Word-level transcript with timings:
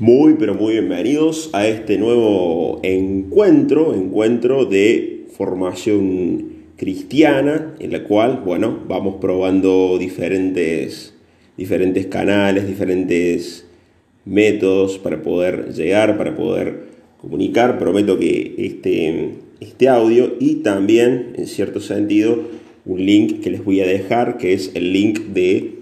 Muy, 0.00 0.34
pero 0.38 0.54
muy 0.54 0.74
bienvenidos 0.74 1.50
a 1.52 1.66
este 1.66 1.98
nuevo 1.98 2.78
encuentro, 2.84 3.96
encuentro 3.96 4.64
de 4.64 5.24
formación 5.36 6.50
cristiana, 6.76 7.74
en 7.80 7.90
la 7.90 8.04
cual, 8.04 8.42
bueno, 8.44 8.78
vamos 8.86 9.16
probando 9.20 9.98
diferentes, 9.98 11.14
diferentes 11.56 12.06
canales, 12.06 12.68
diferentes 12.68 13.66
métodos 14.24 14.98
para 14.98 15.20
poder 15.20 15.74
llegar, 15.74 16.16
para 16.16 16.36
poder 16.36 16.84
comunicar. 17.20 17.80
Prometo 17.80 18.20
que 18.20 18.54
este, 18.56 19.30
este 19.58 19.88
audio 19.88 20.36
y 20.38 20.56
también, 20.62 21.32
en 21.34 21.48
cierto 21.48 21.80
sentido, 21.80 22.38
un 22.86 23.04
link 23.04 23.40
que 23.40 23.50
les 23.50 23.64
voy 23.64 23.80
a 23.80 23.86
dejar, 23.86 24.38
que 24.38 24.52
es 24.52 24.70
el 24.76 24.92
link 24.92 25.18
de 25.32 25.72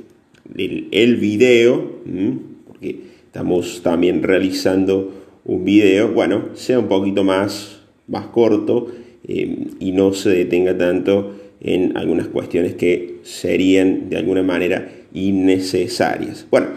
video, 0.55 2.01
porque 2.67 3.16
estamos 3.37 3.83
también 3.83 4.23
realizando 4.23 5.13
un 5.45 5.63
video, 5.63 6.11
bueno, 6.11 6.47
sea 6.55 6.79
un 6.79 6.89
poquito 6.89 7.23
más, 7.23 7.83
más 8.09 8.29
corto 8.29 8.87
eh, 9.29 9.67
y 9.79 9.93
no 9.93 10.15
se 10.15 10.31
detenga 10.31 10.79
tanto 10.79 11.35
en 11.61 11.99
algunas 11.99 12.29
cuestiones 12.29 12.77
que 12.77 13.17
serían 13.25 14.09
de 14.09 14.17
alguna 14.17 14.43
manera 14.43 14.89
innecesarias. 15.13 16.47
Bueno, 16.51 16.69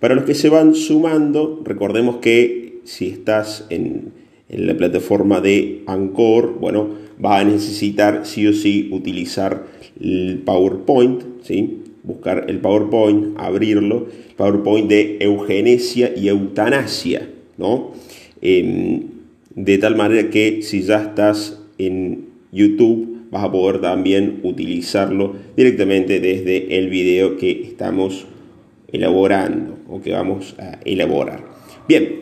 para 0.00 0.16
los 0.16 0.24
que 0.24 0.34
se 0.34 0.48
van 0.48 0.74
sumando, 0.74 1.62
recordemos 1.64 2.16
que 2.16 2.80
si 2.82 3.06
estás 3.06 3.66
en, 3.70 4.10
en 4.48 4.66
la 4.66 4.76
plataforma 4.76 5.40
de 5.40 5.84
Anchor, 5.86 6.58
bueno, 6.58 6.96
va 7.24 7.38
a 7.38 7.44
necesitar 7.44 8.22
sí 8.26 8.44
o 8.48 8.52
sí 8.52 8.88
utilizar 8.90 9.66
el 10.00 10.42
PowerPoint, 10.44 11.22
¿sí? 11.44 11.84
Buscar 12.08 12.46
el 12.48 12.58
PowerPoint, 12.58 13.38
abrirlo, 13.38 14.08
PowerPoint 14.36 14.88
de 14.88 15.18
eugenesia 15.20 16.10
y 16.16 16.28
eutanasia, 16.28 17.28
¿no? 17.58 17.92
Em, 18.40 19.02
de 19.54 19.78
tal 19.78 19.94
manera 19.94 20.30
que 20.30 20.62
si 20.62 20.82
ya 20.82 21.02
estás 21.02 21.60
en 21.76 22.28
YouTube 22.50 23.26
vas 23.30 23.44
a 23.44 23.52
poder 23.52 23.82
también 23.82 24.40
utilizarlo 24.42 25.34
directamente 25.54 26.18
desde 26.18 26.78
el 26.78 26.88
video 26.88 27.36
que 27.36 27.62
estamos 27.62 28.26
elaborando 28.90 29.76
o 29.86 30.00
que 30.00 30.12
vamos 30.12 30.54
a 30.58 30.78
elaborar. 30.86 31.44
Bien, 31.86 32.20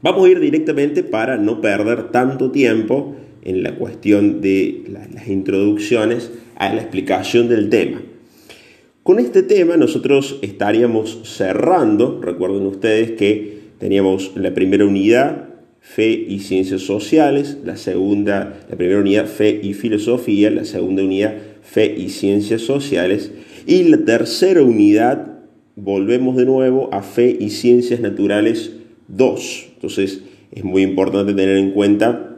vamos 0.00 0.26
a 0.26 0.30
ir 0.30 0.40
directamente 0.40 1.02
para 1.02 1.36
no 1.36 1.60
perder 1.60 2.10
tanto 2.10 2.50
tiempo 2.50 3.14
en 3.42 3.62
la 3.62 3.74
cuestión 3.74 4.40
de 4.40 4.84
las 4.88 5.28
introducciones 5.28 6.30
a 6.56 6.72
la 6.72 6.80
explicación 6.80 7.48
del 7.48 7.68
tema. 7.68 8.00
Con 9.08 9.20
este 9.20 9.42
tema 9.42 9.78
nosotros 9.78 10.38
estaríamos 10.42 11.20
cerrando, 11.24 12.20
recuerden 12.22 12.66
ustedes 12.66 13.12
que 13.12 13.60
teníamos 13.78 14.32
la 14.34 14.52
primera 14.52 14.84
unidad, 14.84 15.48
fe 15.80 16.10
y 16.10 16.40
ciencias 16.40 16.82
sociales, 16.82 17.56
la 17.64 17.78
segunda, 17.78 18.60
la 18.68 18.76
primera 18.76 19.00
unidad, 19.00 19.24
fe 19.24 19.60
y 19.62 19.72
filosofía, 19.72 20.50
la 20.50 20.66
segunda 20.66 21.02
unidad, 21.02 21.36
fe 21.62 21.94
y 21.96 22.10
ciencias 22.10 22.60
sociales, 22.60 23.32
y 23.66 23.84
la 23.84 23.96
tercera 23.96 24.62
unidad, 24.62 25.38
volvemos 25.74 26.36
de 26.36 26.44
nuevo 26.44 26.90
a 26.92 27.00
fe 27.00 27.34
y 27.40 27.48
ciencias 27.48 28.00
naturales 28.00 28.72
2. 29.08 29.68
Entonces 29.76 30.20
es 30.52 30.64
muy 30.64 30.82
importante 30.82 31.32
tener 31.32 31.56
en 31.56 31.70
cuenta 31.70 32.36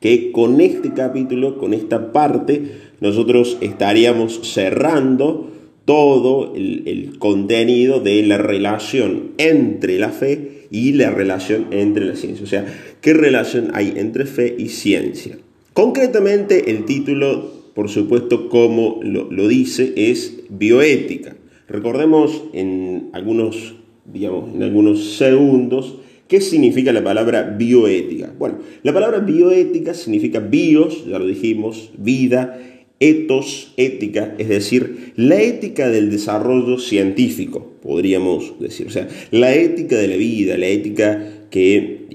que 0.00 0.32
con 0.32 0.62
este 0.62 0.94
capítulo, 0.94 1.58
con 1.58 1.74
esta 1.74 2.12
parte, 2.12 2.62
nosotros 2.98 3.58
estaríamos 3.60 4.40
cerrando 4.54 5.57
todo 5.88 6.52
el, 6.54 7.16
contenido 7.18 7.98
de 7.98 8.22
la 8.22 8.36
relación 8.36 9.30
entre 9.38 9.98
la 9.98 10.10
fe 10.10 10.66
y 10.70 10.92
la 10.92 11.10
relación 11.10 11.68
entre 11.70 12.04
la 12.04 12.14
ciencia. 12.14 12.44
O 12.44 12.46
sea, 12.46 12.66
¿qué 13.00 13.14
relación 13.14 13.70
hay 13.72 13.94
entre 13.96 14.26
fe 14.26 14.54
y 14.58 14.68
ciencia? 14.68 15.38
Concretamente, 15.72 16.70
el 16.70 16.84
título, 16.84 17.50
por 17.74 17.88
supuesto, 17.88 18.50
como 18.50 19.00
lo, 19.02 19.32
lo 19.32 19.48
dice, 19.48 19.94
es 19.96 20.40
bioética. 20.50 21.36
Recordemos 21.68 22.44
en 22.52 23.08
algunos, 23.14 23.76
digamos, 24.04 24.54
en 24.54 24.64
algunos 24.64 25.16
segundos 25.16 26.00
¿Qué 26.28 26.42
significa 26.42 26.92
la 26.92 27.02
palabra 27.02 27.42
bioética? 27.42 28.30
Bueno, 28.38 28.58
la 28.82 28.92
palabra 28.92 29.20
bioética 29.20 29.94
significa 29.94 30.40
bios, 30.40 31.06
ya 31.06 31.18
lo 31.18 31.26
dijimos, 31.26 31.90
vida, 31.96 32.60
etos, 33.00 33.72
ética, 33.76 34.34
es 34.38 34.48
decir, 34.48 35.12
la 35.16 35.40
ética 35.40 35.88
del 35.88 36.10
desarrollo 36.10 36.78
científico, 36.78 37.74
podríamos 37.82 38.58
decir. 38.58 38.88
O 38.88 38.90
sea, 38.90 39.08
la 39.30 39.54
ética 39.54 39.96
de 39.96 40.08
la 40.08 40.16
vida, 40.16 40.56
la 40.56 40.66
ética 40.66 41.46
que, 41.50 42.06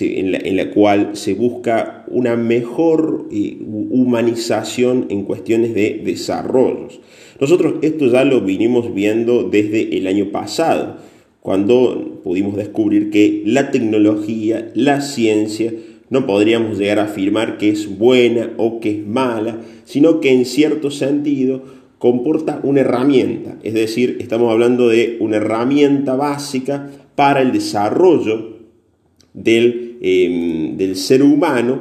en, 0.00 0.56
la, 0.56 0.70
cual 0.70 1.10
se 1.14 1.34
busca 1.34 2.04
una 2.08 2.36
mejor 2.36 3.28
eh, 3.32 3.58
humanización 3.60 5.06
en 5.10 5.24
cuestiones 5.24 5.74
de 5.74 6.00
desarrollos. 6.04 7.00
Nosotros 7.40 7.74
esto 7.82 8.06
ya 8.06 8.24
lo 8.24 8.40
vinimos 8.40 8.94
viendo 8.94 9.44
desde 9.44 9.96
el 9.96 10.06
año 10.06 10.30
pasado, 10.30 10.98
cuando 11.40 12.20
pudimos 12.22 12.56
descubrir 12.56 13.10
que 13.10 13.42
la 13.46 13.70
tecnología, 13.70 14.70
la 14.74 15.00
ciencia, 15.00 15.72
no 16.10 16.26
podríamos 16.26 16.76
llegar 16.76 16.98
a 16.98 17.04
afirmar 17.04 17.56
que 17.56 17.70
es 17.70 17.98
buena 17.98 18.50
o 18.56 18.80
que 18.80 18.90
es 18.90 19.06
mala, 19.06 19.60
sino 19.84 20.20
que 20.20 20.32
en 20.32 20.44
cierto 20.44 20.90
sentido 20.90 21.62
comporta 21.98 22.60
una 22.62 22.80
herramienta, 22.80 23.58
es 23.62 23.74
decir, 23.74 24.16
estamos 24.20 24.50
hablando 24.50 24.88
de 24.88 25.18
una 25.20 25.36
herramienta 25.36 26.16
básica 26.16 26.90
para 27.14 27.42
el 27.42 27.52
desarrollo 27.52 28.56
del, 29.34 29.98
em, 30.00 30.76
del 30.76 30.96
ser 30.96 31.22
humano, 31.22 31.80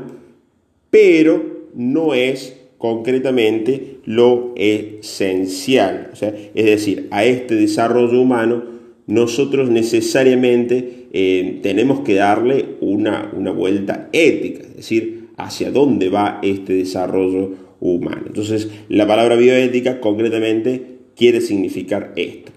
pero 0.90 1.70
no 1.74 2.14
es 2.14 2.56
concretamente 2.78 4.00
lo 4.06 4.54
esencial. 4.56 6.10
O 6.12 6.16
sea, 6.16 6.34
es 6.54 6.66
decir, 6.66 7.08
a 7.12 7.26
este 7.26 7.56
desarrollo 7.56 8.20
humano 8.22 8.64
nosotros 9.08 9.70
necesariamente 9.70 10.99
eh, 11.12 11.60
tenemos 11.64 12.02
que 12.02 12.16
darle 12.16 12.76
una, 12.82 13.32
una 13.36 13.52
vuelta 13.52 14.10
ética, 14.14 14.62
es 14.64 14.76
decir, 14.76 15.30
hacia 15.38 15.72
dónde 15.72 16.10
va 16.10 16.40
este 16.44 16.74
desarrollo 16.74 17.56
humano. 17.80 18.24
Entonces, 18.28 18.70
la 18.90 19.08
palabra 19.08 19.36
bioética 19.36 20.00
concretamente 20.00 21.00
quiere 21.16 21.42
significar 21.42 22.14
esto. 22.16 22.52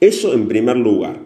Eso 0.00 0.34
en 0.34 0.48
primer 0.48 0.76
lugar. 0.76 1.20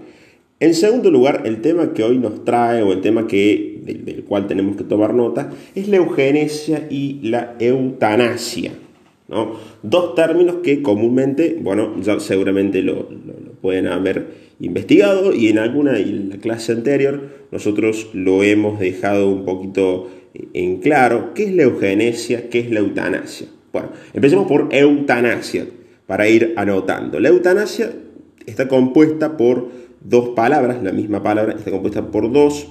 En 0.61 0.75
segundo 0.75 1.11
lugar, 1.11 1.43
el 1.47 1.63
tema 1.63 1.95
que 1.95 2.05
hoy 2.05 2.19
nos 2.19 2.45
trae 2.45 2.83
o 2.83 2.93
el 2.93 3.01
tema 3.01 3.27
que, 3.27 3.81
del, 3.83 4.25
cual 4.25 4.47
tenemos 4.47 4.77
que 4.77 4.85
tomar 4.85 5.15
nota 5.15 5.51
es 5.75 5.89
la 5.89 5.97
eugenesia 5.97 6.87
y 6.91 7.21
la 7.23 7.57
eutanasia. 7.59 8.73
¿no? 9.29 9.55
Dos 9.83 10.15
términos 10.15 10.57
que 10.63 10.83
comúnmente, 10.83 11.59
bueno, 11.61 11.95
ya 12.01 12.21
seguramente 12.21 12.83
lo, 12.83 13.09
lo 13.11 13.50
pueden 13.61 13.87
haber 13.87 14.27
investigado 14.61 15.35
y 15.35 15.49
en 15.49 15.59
alguna, 15.59 15.99
en 15.99 16.31
la 16.31 16.37
clase 16.37 16.73
anterior, 16.73 17.29
nosotros 17.51 18.11
lo 18.13 18.43
hemos 18.43 18.79
dejado 18.79 19.31
un 19.31 19.45
poquito 19.45 20.11
en 20.53 20.79
claro. 20.79 21.35
¿Qué 21.35 21.45
es 21.45 21.55
la 21.55 21.65
eugenesia? 21.65 22.49
¿Qué 22.49 22.61
es 22.61 22.71
la 22.71 22.81
eutanasia? 22.81 23.49
Bueno, 23.73 23.91
empecemos 24.13 24.47
por 24.47 24.69
eutanasia, 24.71 25.67
para 26.07 26.29
ir 26.29 26.55
anotando. 26.57 27.21
La 27.21 27.29
eutanasia 27.29 27.93
está 28.47 28.67
compuesta 28.69 29.37
por 29.37 29.69
dos 30.01 30.31
palabras, 30.31 30.83
la 30.83 30.93
misma 30.93 31.23
palabra 31.23 31.55
está 31.57 31.71
compuesta 31.71 32.11
por 32.11 32.33
dos. 32.33 32.69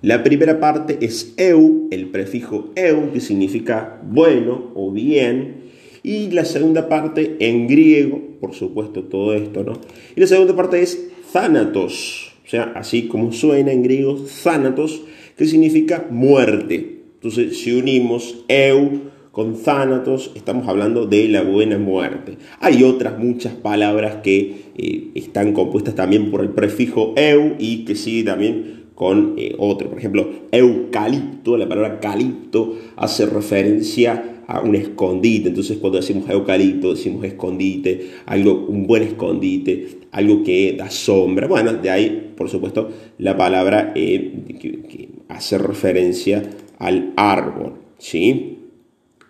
La 0.00 0.22
primera 0.22 0.60
parte 0.60 0.98
es 1.00 1.34
eu, 1.36 1.88
el 1.90 2.08
prefijo 2.08 2.70
eu, 2.76 3.12
que 3.12 3.20
significa 3.20 4.00
bueno 4.02 4.70
o 4.74 4.90
bien, 4.90 5.63
y 6.04 6.30
la 6.30 6.44
segunda 6.44 6.88
parte 6.88 7.36
en 7.40 7.66
griego, 7.66 8.20
por 8.38 8.54
supuesto 8.54 9.04
todo 9.04 9.34
esto, 9.34 9.64
¿no? 9.64 9.72
Y 10.14 10.20
la 10.20 10.26
segunda 10.26 10.54
parte 10.54 10.82
es 10.82 11.08
thanatos, 11.32 12.34
o 12.44 12.48
sea, 12.48 12.74
así 12.76 13.08
como 13.08 13.32
suena 13.32 13.72
en 13.72 13.82
griego, 13.82 14.22
thanatos, 14.44 15.02
que 15.36 15.46
significa 15.46 16.06
muerte. 16.10 17.00
Entonces, 17.14 17.58
si 17.58 17.72
unimos 17.72 18.44
eu 18.48 19.14
con 19.32 19.56
thanatos, 19.60 20.30
estamos 20.36 20.68
hablando 20.68 21.06
de 21.06 21.26
la 21.26 21.42
buena 21.42 21.78
muerte. 21.78 22.36
Hay 22.60 22.84
otras 22.84 23.18
muchas 23.18 23.54
palabras 23.54 24.16
que 24.22 24.56
eh, 24.76 25.10
están 25.14 25.54
compuestas 25.54 25.94
también 25.94 26.30
por 26.30 26.42
el 26.42 26.50
prefijo 26.50 27.14
eu 27.16 27.56
y 27.58 27.86
que 27.86 27.96
sigue 27.96 28.24
también 28.24 28.84
con 28.94 29.34
eh, 29.38 29.54
otro. 29.58 29.88
Por 29.88 29.98
ejemplo, 29.98 30.28
eucalipto, 30.52 31.56
la 31.56 31.66
palabra 31.66 31.98
calipto 31.98 32.76
hace 32.94 33.24
referencia 33.24 34.33
a 34.46 34.60
un 34.60 34.74
escondite. 34.74 35.48
Entonces 35.48 35.78
cuando 35.78 35.98
decimos 35.98 36.28
eucalipto, 36.28 36.94
decimos 36.94 37.24
escondite, 37.24 38.10
algo, 38.26 38.66
un 38.68 38.86
buen 38.86 39.02
escondite, 39.02 39.88
algo 40.10 40.42
que 40.42 40.74
da 40.76 40.90
sombra. 40.90 41.46
Bueno, 41.46 41.72
de 41.74 41.90
ahí, 41.90 42.32
por 42.36 42.48
supuesto, 42.48 42.90
la 43.18 43.36
palabra 43.36 43.92
eh, 43.94 44.32
que, 44.60 45.08
hace 45.28 45.58
referencia 45.58 46.42
al 46.78 47.12
árbol. 47.16 47.74
¿sí? 47.98 48.58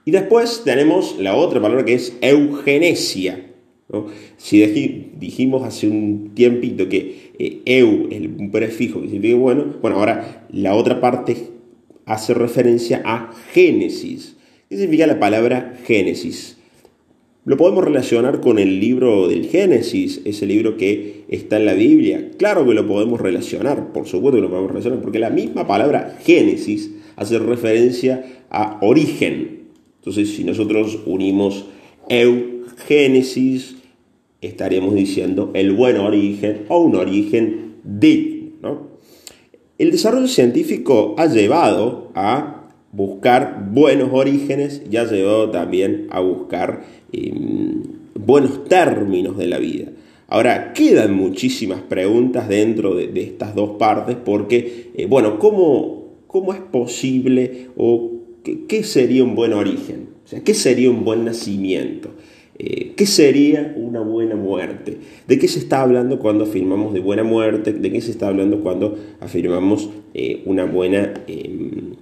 Y 0.04 0.10
después 0.10 0.62
tenemos 0.64 1.16
la 1.18 1.34
otra 1.34 1.60
palabra 1.60 1.84
que 1.84 1.94
es 1.94 2.16
eugenesia. 2.20 3.50
Si 4.36 5.12
dijimos 5.18 5.62
hace 5.62 5.86
un 5.88 6.32
tiempito 6.34 6.88
que 6.88 7.32
eh, 7.38 7.62
eu, 7.64 8.08
el 8.10 8.50
prefijo 8.50 9.00
que 9.00 9.08
significa 9.08 9.36
bueno, 9.36 9.76
bueno, 9.80 9.96
ahora 9.98 10.46
la 10.50 10.74
otra 10.74 11.00
parte 11.00 11.36
hace 12.06 12.34
referencia 12.34 13.02
a 13.04 13.32
Génesis. 13.52 14.33
¿Qué 14.74 14.80
significa 14.80 15.06
la 15.06 15.20
palabra 15.20 15.78
Génesis? 15.86 16.56
Lo 17.44 17.56
podemos 17.56 17.84
relacionar 17.84 18.40
con 18.40 18.58
el 18.58 18.80
libro 18.80 19.28
del 19.28 19.46
Génesis, 19.46 20.20
ese 20.24 20.46
libro 20.46 20.76
que 20.76 21.26
está 21.28 21.58
en 21.58 21.66
la 21.66 21.74
Biblia. 21.74 22.32
Claro 22.38 22.66
que 22.66 22.74
lo 22.74 22.84
podemos 22.84 23.20
relacionar, 23.20 23.92
por 23.92 24.08
supuesto 24.08 24.38
que 24.38 24.42
lo 24.42 24.50
podemos 24.50 24.72
relacionar, 24.72 25.00
porque 25.00 25.20
la 25.20 25.30
misma 25.30 25.64
palabra 25.68 26.18
Génesis 26.24 26.90
hace 27.14 27.38
referencia 27.38 28.24
a 28.50 28.80
origen. 28.82 29.68
Entonces, 30.00 30.30
si 30.30 30.42
nosotros 30.42 30.98
unimos 31.06 31.66
Génesis, 32.88 33.76
estaríamos 34.40 34.96
diciendo 34.96 35.52
el 35.54 35.70
buen 35.70 35.98
origen 35.98 36.64
o 36.66 36.80
un 36.80 36.96
origen 36.96 37.76
digno. 37.84 38.88
El 39.78 39.92
desarrollo 39.92 40.26
científico 40.26 41.14
ha 41.16 41.26
llevado 41.26 42.10
a 42.16 42.53
buscar 42.94 43.68
buenos 43.72 44.10
orígenes 44.12 44.82
y 44.90 44.96
ha 44.96 45.04
llevado 45.04 45.50
también 45.50 46.06
a 46.10 46.20
buscar 46.20 46.84
em, 47.12 47.82
buenos 48.14 48.64
términos 48.64 49.36
de 49.36 49.46
la 49.46 49.58
vida. 49.58 49.86
Ahora, 50.28 50.72
quedan 50.72 51.14
muchísimas 51.14 51.80
preguntas 51.80 52.48
dentro 52.48 52.94
de, 52.94 53.10
estas 53.20 53.54
dos 53.54 53.76
partes 53.78 54.16
porque, 54.16 54.90
eh, 54.94 55.06
bueno, 55.06 55.38
¿cómo, 55.38 56.14
¿cómo, 56.26 56.54
es 56.54 56.60
posible 56.60 57.68
o 57.76 58.12
qué, 58.42 58.82
sería 58.84 59.22
un 59.22 59.34
buen 59.34 59.52
origen? 59.52 60.08
O 60.24 60.28
sea, 60.28 60.42
¿qué 60.42 60.54
sería 60.54 60.90
un 60.90 61.04
buen 61.04 61.24
nacimiento? 61.24 62.10
Eh, 62.58 62.92
¿Qué 62.96 63.04
sería 63.04 63.74
una 63.76 64.00
buena 64.00 64.36
muerte? 64.36 64.98
¿De 65.26 65.38
qué 65.38 65.48
se 65.48 65.58
está 65.58 65.82
hablando 65.82 66.18
cuando 66.20 66.44
afirmamos 66.44 66.94
de 66.94 67.00
buena 67.00 67.24
muerte? 67.24 67.72
¿De 67.72 67.92
qué 67.92 68.00
se 68.00 68.12
está 68.12 68.28
hablando 68.28 68.60
cuando 68.60 68.96
afirmamos 69.20 69.90
eh, 70.14 70.42
una 70.46 70.64
buena, 70.64 71.12
em, 71.26 71.96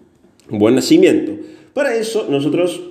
buen 0.59 0.75
nacimiento? 0.75 1.33
Para 1.75 1.95
eso 1.95 2.27
nosotros 2.29 2.83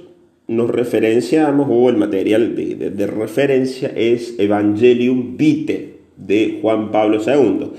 nos 0.47 0.69
referenciamos, 0.69 1.67
o 1.69 1.89
el 1.89 1.97
material 1.97 2.55
de, 2.55 3.07
referencia 3.07 3.91
es 3.95 4.35
Evangelium 4.37 5.37
Vitae 5.37 5.93
de 6.17 6.59
Juan 6.61 6.91
Pablo 6.91 7.21
II, 7.25 7.71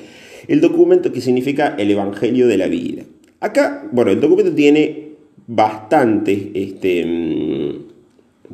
el 0.48 0.60
documento 0.60 1.12
que 1.12 1.20
significa 1.20 1.76
el 1.78 1.90
Evangelio 1.90 2.46
de 2.48 2.56
la 2.56 2.68
vida. 2.68 3.02
Acá, 3.40 3.88
bueno, 3.92 4.10
el 4.10 4.20
documento 4.20 4.52
tiene 4.52 5.12
bastante 5.46 6.50
este, 6.54 7.00
em, 7.00 7.82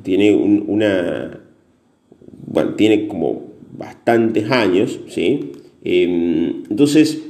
tiene 0.03 0.35
una, 0.35 1.41
bueno, 2.47 2.75
tiene 2.75 3.07
como 3.07 3.53
bastantes 3.77 4.51
años, 4.51 4.99
¿sí? 5.09 5.53
Em, 5.85 6.65
entonces, 6.71 7.23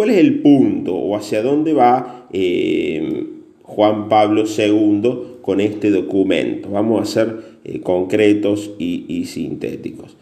¿cuál 0.00 0.12
es 0.12 0.16
el 0.16 0.38
punto 0.40 0.94
o 0.94 1.14
hacia 1.14 1.42
dónde 1.42 1.74
va 1.74 2.26
em, 2.32 3.26
Juan 3.60 4.08
Pablo 4.08 4.44
II 4.46 5.10
con 5.42 5.60
este 5.60 5.90
documento? 5.90 6.70
Vamos 6.70 7.02
a 7.02 7.04
ser 7.04 7.36
eh, 7.64 7.80
concretos 7.80 8.70
y, 8.78 9.26
sintéticos. 9.26 10.16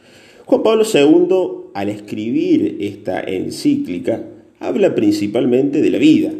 Juan 0.47 0.65
Pablo 0.65 0.83
II, 0.83 1.71
al 1.75 1.91
escribir 1.91 2.79
esta 2.81 3.21
encíclica, 3.21 4.25
habla 4.59 4.97
principalmente 4.97 5.81
de 5.81 5.91
la 5.91 5.99
vida, 5.99 6.33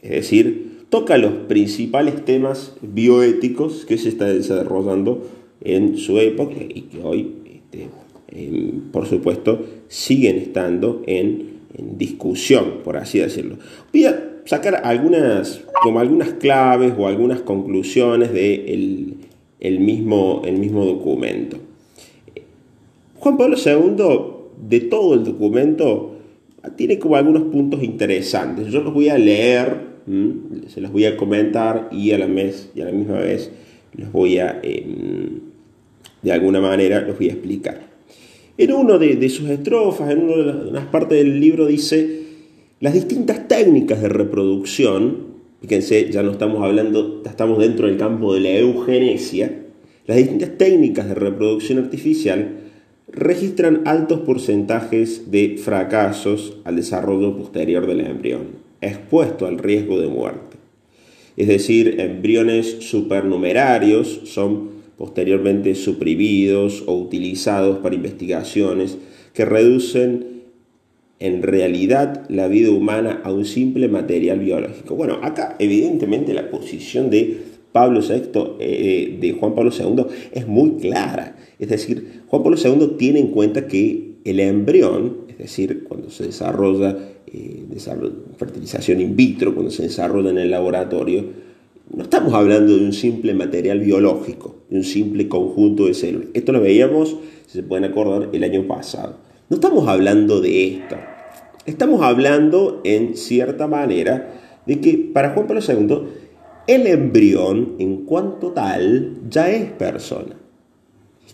es 0.00 0.10
decir, 0.10 0.86
toca 0.88 1.18
los 1.18 1.32
principales 1.46 2.24
temas 2.24 2.74
bioéticos 2.80 3.84
que 3.84 3.98
se 3.98 4.08
están 4.08 4.28
desarrollando 4.28 5.28
en 5.60 5.98
su 5.98 6.18
época 6.18 6.54
y 6.56 6.80
que 6.90 7.02
hoy, 7.02 7.32
este, 7.44 7.88
por 8.92 9.06
supuesto, 9.06 9.62
siguen 9.88 10.38
estando 10.38 11.02
en, 11.06 11.59
discusión, 11.98 12.80
por 12.84 12.96
así 12.96 13.18
decirlo. 13.18 13.56
Voy 13.92 14.04
a 14.04 14.40
sacar 14.44 14.82
algunas, 14.84 15.62
como 15.82 16.00
algunas 16.00 16.30
claves 16.34 16.94
o 16.96 17.06
algunas 17.06 17.40
conclusiones 17.40 18.32
del 18.32 18.66
de 18.66 19.14
el 19.60 19.80
mismo, 19.80 20.42
el 20.44 20.58
mismo 20.58 20.84
documento. 20.84 21.58
Juan 23.18 23.36
Pablo 23.36 23.56
II, 23.56 24.68
de 24.68 24.80
todo 24.80 25.14
el 25.14 25.24
documento, 25.24 26.16
tiene 26.76 26.98
como 26.98 27.16
algunos 27.16 27.42
puntos 27.44 27.82
interesantes. 27.82 28.68
Yo 28.68 28.80
los 28.82 28.94
voy 28.94 29.10
a 29.10 29.18
leer 29.18 29.90
se 30.68 30.80
los 30.80 30.90
voy 30.90 31.04
a 31.04 31.16
comentar 31.16 31.88
y 31.92 32.12
a 32.12 32.18
la, 32.18 32.26
mes, 32.26 32.70
y 32.74 32.80
a 32.80 32.86
la 32.86 32.92
misma 32.92 33.18
vez 33.18 33.50
los 33.96 34.10
voy 34.10 34.38
a, 34.38 34.60
em, 34.62 35.40
de 36.22 36.32
alguna 36.32 36.60
manera, 36.60 37.00
los 37.00 37.16
voy 37.18 37.28
a 37.28 37.32
explicar. 37.32 37.89
En 38.60 38.74
uno 38.74 38.98
de, 38.98 39.26
sus 39.30 39.48
estrofas, 39.48 40.10
en 40.10 40.24
una 40.24 40.52
de 40.52 40.70
las 40.70 40.84
partes 40.84 41.16
del 41.16 41.40
libro 41.40 41.64
dice, 41.64 42.24
las 42.78 42.92
distintas 42.92 43.48
técnicas 43.48 44.02
de 44.02 44.10
reproducción, 44.10 45.16
fíjense, 45.62 46.10
ya 46.10 46.22
no 46.22 46.32
estamos 46.32 46.62
hablando, 46.62 47.22
estamos 47.24 47.58
dentro 47.58 47.86
del 47.86 47.96
campo 47.96 48.34
de 48.34 48.40
la 48.40 48.50
eugenesia, 48.50 49.62
las 50.06 50.18
distintas 50.18 50.58
técnicas 50.58 51.08
de 51.08 51.14
reproducción 51.14 51.78
artificial 51.78 52.58
registran 53.10 53.80
altos 53.86 54.20
porcentajes 54.20 55.30
de 55.30 55.56
fracasos 55.56 56.58
al 56.64 56.76
desarrollo 56.76 57.38
posterior 57.38 57.86
del 57.86 58.00
embrión 58.00 58.42
expuesto 58.82 59.46
al 59.46 59.56
riesgo 59.56 59.98
de 59.98 60.08
muerte. 60.08 60.58
Es 61.38 61.48
decir, 61.48 61.98
embriones 61.98 62.76
supernumerarios 62.80 64.20
son 64.24 64.79
posteriormente 65.00 65.74
suprimidos 65.76 66.84
o 66.86 66.94
utilizados 66.94 67.78
para 67.78 67.94
investigaciones 67.94 68.98
que 69.32 69.46
reducen 69.46 70.42
en 71.20 71.42
realidad 71.42 72.28
la 72.28 72.48
vida 72.48 72.70
humana 72.70 73.22
a 73.24 73.32
un 73.32 73.46
simple 73.46 73.88
material 73.88 74.40
biológico. 74.40 74.96
Bueno, 74.96 75.18
acá 75.22 75.56
evidentemente 75.58 76.34
la 76.34 76.50
posición 76.50 77.08
de 77.08 77.38
Pablo 77.72 78.02
VI, 78.02 78.56
eh, 78.60 79.16
de 79.18 79.32
Juan 79.32 79.54
Pablo 79.54 79.70
II, 79.72 80.04
es 80.32 80.46
muy 80.46 80.72
clara. 80.72 81.34
Es 81.58 81.70
decir, 81.70 82.20
Juan 82.26 82.42
Pablo 82.42 82.58
II 82.62 82.96
tiene 82.98 83.20
en 83.20 83.28
cuenta 83.28 83.66
que 83.66 84.16
el 84.24 84.38
embrión, 84.38 85.20
es 85.30 85.38
decir, 85.38 85.84
cuando 85.84 86.10
se 86.10 86.24
desarrolla 86.26 86.94
eh, 87.26 87.64
fertilización 88.36 89.00
in 89.00 89.16
vitro, 89.16 89.54
cuando 89.54 89.70
se 89.70 89.84
desarrolla 89.84 90.28
en 90.28 90.38
el 90.38 90.50
laboratorio, 90.50 91.49
no 91.92 92.04
estamos 92.04 92.34
hablando 92.34 92.76
de 92.76 92.84
un 92.84 92.92
simple 92.92 93.34
material 93.34 93.80
biológico, 93.80 94.54
de 94.68 94.76
un 94.76 94.84
simple 94.84 95.28
conjunto 95.28 95.86
de 95.86 95.94
células. 95.94 96.28
Esto 96.34 96.52
lo 96.52 96.60
veíamos, 96.60 97.16
si 97.46 97.58
se 97.58 97.62
pueden 97.64 97.84
acordar, 97.84 98.28
el 98.32 98.44
año 98.44 98.66
pasado. 98.66 99.16
No 99.48 99.56
estamos 99.56 99.88
hablando 99.88 100.40
de 100.40 100.68
esto. 100.68 100.96
Estamos 101.66 102.02
hablando, 102.02 102.80
en 102.84 103.16
cierta 103.16 103.66
manera, 103.66 104.40
de 104.66 104.80
que 104.80 105.10
para 105.12 105.30
Juan 105.30 105.48
Pablo 105.48 105.62
II, 105.66 106.02
el 106.68 106.86
embrión, 106.86 107.74
en 107.80 108.04
cuanto 108.04 108.52
tal, 108.52 109.18
ya 109.28 109.50
es 109.50 109.72
persona. 109.72 110.36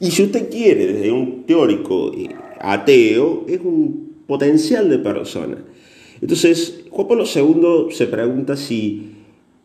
Y 0.00 0.10
si 0.10 0.22
usted 0.22 0.48
quiere, 0.50 0.86
desde 0.86 1.12
un 1.12 1.44
teórico 1.44 2.12
eh, 2.14 2.30
ateo, 2.60 3.44
es 3.46 3.60
un 3.60 4.22
potencial 4.26 4.88
de 4.88 4.98
persona. 4.98 5.58
Entonces, 6.22 6.84
Juan 6.90 7.08
Pablo 7.08 7.24
II 7.24 7.94
se 7.94 8.06
pregunta 8.06 8.56
si 8.56 9.15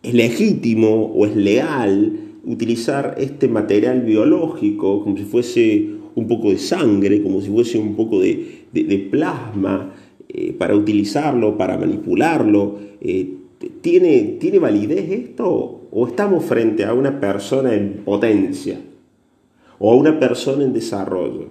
es 0.04 0.14
legítimo 0.14 1.06
o 1.06 1.26
es 1.26 1.36
legal 1.36 2.14
utilizar 2.44 3.16
este 3.20 3.48
material 3.48 4.02
biológico 4.02 5.04
como 5.04 5.18
si 5.18 5.24
fuese 5.24 5.90
un 6.16 6.28
poco 6.28 6.50
de 6.50 6.58
sangre, 6.58 7.22
como 7.22 7.42
si 7.42 7.50
fuese 7.50 7.78
un 7.78 7.96
poco 7.96 8.20
de, 8.20 9.08
plasma, 9.10 9.94
eh, 10.28 10.54
para 10.54 10.76
utilizarlo, 10.76 11.58
para 11.58 11.78
manipularlo. 11.78 12.78
Eh, 13.00 13.38
¿tiene, 13.82 14.38
¿Tiene 14.40 14.60
validez 14.60 15.10
esto? 15.12 15.82
¿O 15.92 16.08
estamos 16.08 16.44
frente 16.46 16.84
a 16.84 16.94
una 16.94 17.20
persona 17.20 17.74
en 17.74 18.02
potencia? 18.06 18.80
¿O 19.80 19.92
a 19.92 19.96
una 19.96 20.20
persona 20.20 20.64
en 20.64 20.74
desarrollo? 20.74 21.50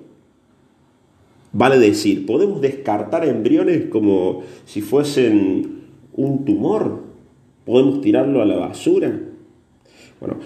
Vale 1.53 1.79
decir, 1.79 2.27
podemos 2.27 2.61
descartar 2.61 3.27
embriones 3.27 3.87
como 3.87 4.43
si 4.65 4.83
fuesen 4.83 5.81
un 6.13 6.45
tumor. 6.45 7.10
Podemos 7.71 8.01
tirarlo 8.01 8.43
a 8.43 8.45
la 8.45 8.57
basura. 8.57 9.17
Bueno, 10.19 10.39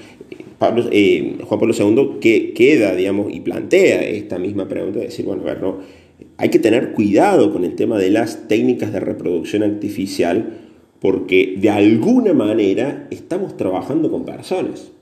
eh, 0.92 1.38
Juan 1.42 1.58
Pablo 1.58 1.74
II 1.74 2.18
que 2.20 2.52
queda, 2.52 2.94
digamos, 2.94 3.32
y 3.32 3.40
plantea 3.40 4.02
esta 4.02 4.38
misma 4.38 4.68
pregunta 4.68 4.98
de 4.98 5.06
decir, 5.06 5.24
bueno, 5.24 5.40
a 5.40 5.46
ver, 5.46 5.58
hay 6.36 6.50
que 6.50 6.58
tener 6.58 6.92
cuidado 6.92 7.50
con 7.50 7.64
el 7.64 7.76
tema 7.76 7.96
de 7.96 8.10
las 8.10 8.46
técnicas 8.46 8.92
de 8.92 9.00
reproducción 9.00 9.62
artificial 9.62 10.58
porque 11.00 11.54
de 11.56 11.70
alguna 11.70 12.34
manera 12.34 13.08
estamos 13.10 13.56
trabajando 13.56 14.10
con 14.10 14.26
personas. 14.26 14.92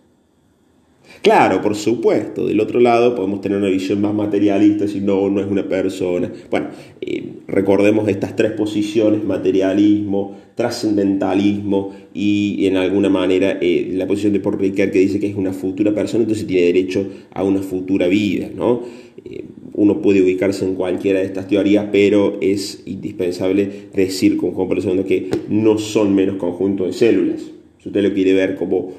Claro, 1.23 1.63
por 1.63 1.77
supuesto. 1.77 2.49
Del 2.49 2.59
otro 2.59 2.81
lado 2.81 3.15
podemos 3.15 3.41
tener 3.41 3.59
una 3.59 3.69
visión 3.69 4.01
más 4.01 4.13
materialista, 4.13 4.89
si 4.89 5.01
no, 5.01 5.31
no 5.31 5.41
es 5.41 5.47
una 5.47 5.69
persona. 5.69 6.33
Bueno, 6.51 6.67
eh, 7.01 7.35
recordemos 7.47 8.09
estas 8.09 8.35
tres 8.35 8.51
posiciones, 8.53 9.23
materialismo, 9.23 10.37
trascendentalismo 10.57 11.93
y 12.13 12.67
en 12.67 12.77
alguna 12.77 13.09
manera 13.09 13.57
eh, 13.61 13.93
la 13.93 14.07
posición 14.09 14.33
de 14.33 14.41
Paul 14.41 14.59
Ricard 14.59 14.91
que 14.91 14.99
dice 14.99 15.21
que 15.21 15.29
es 15.29 15.37
una 15.37 15.53
futura 15.53 15.95
persona, 15.95 16.25
entonces 16.25 16.45
tiene 16.45 16.67
derecho 16.67 17.07
a 17.33 17.45
una 17.45 17.63
futura 17.63 18.09
vida. 18.09 18.51
¿no? 18.53 18.83
Eh, 19.25 19.45
uno 19.75 20.03
puede 20.03 20.23
ubicarse 20.23 20.65
en 20.65 20.75
cualquiera 20.75 21.21
de 21.21 21.27
estas 21.27 21.47
teorías, 21.47 21.87
pero 21.93 22.39
es 22.41 22.83
indispensable 22.85 23.71
decir 23.95 24.37
con 24.37 24.51
Juan 24.53 24.69
Pablo 24.69 25.05
que 25.05 25.31
no 25.49 25.79
son 25.79 26.17
menos 26.17 26.35
conjuntos 26.35 26.89
de 26.89 26.93
células. 26.95 27.43
Si 27.79 27.89
usted 27.89 28.03
lo 28.03 28.13
quiere 28.13 28.33
ver 28.33 28.57
como 28.57 28.93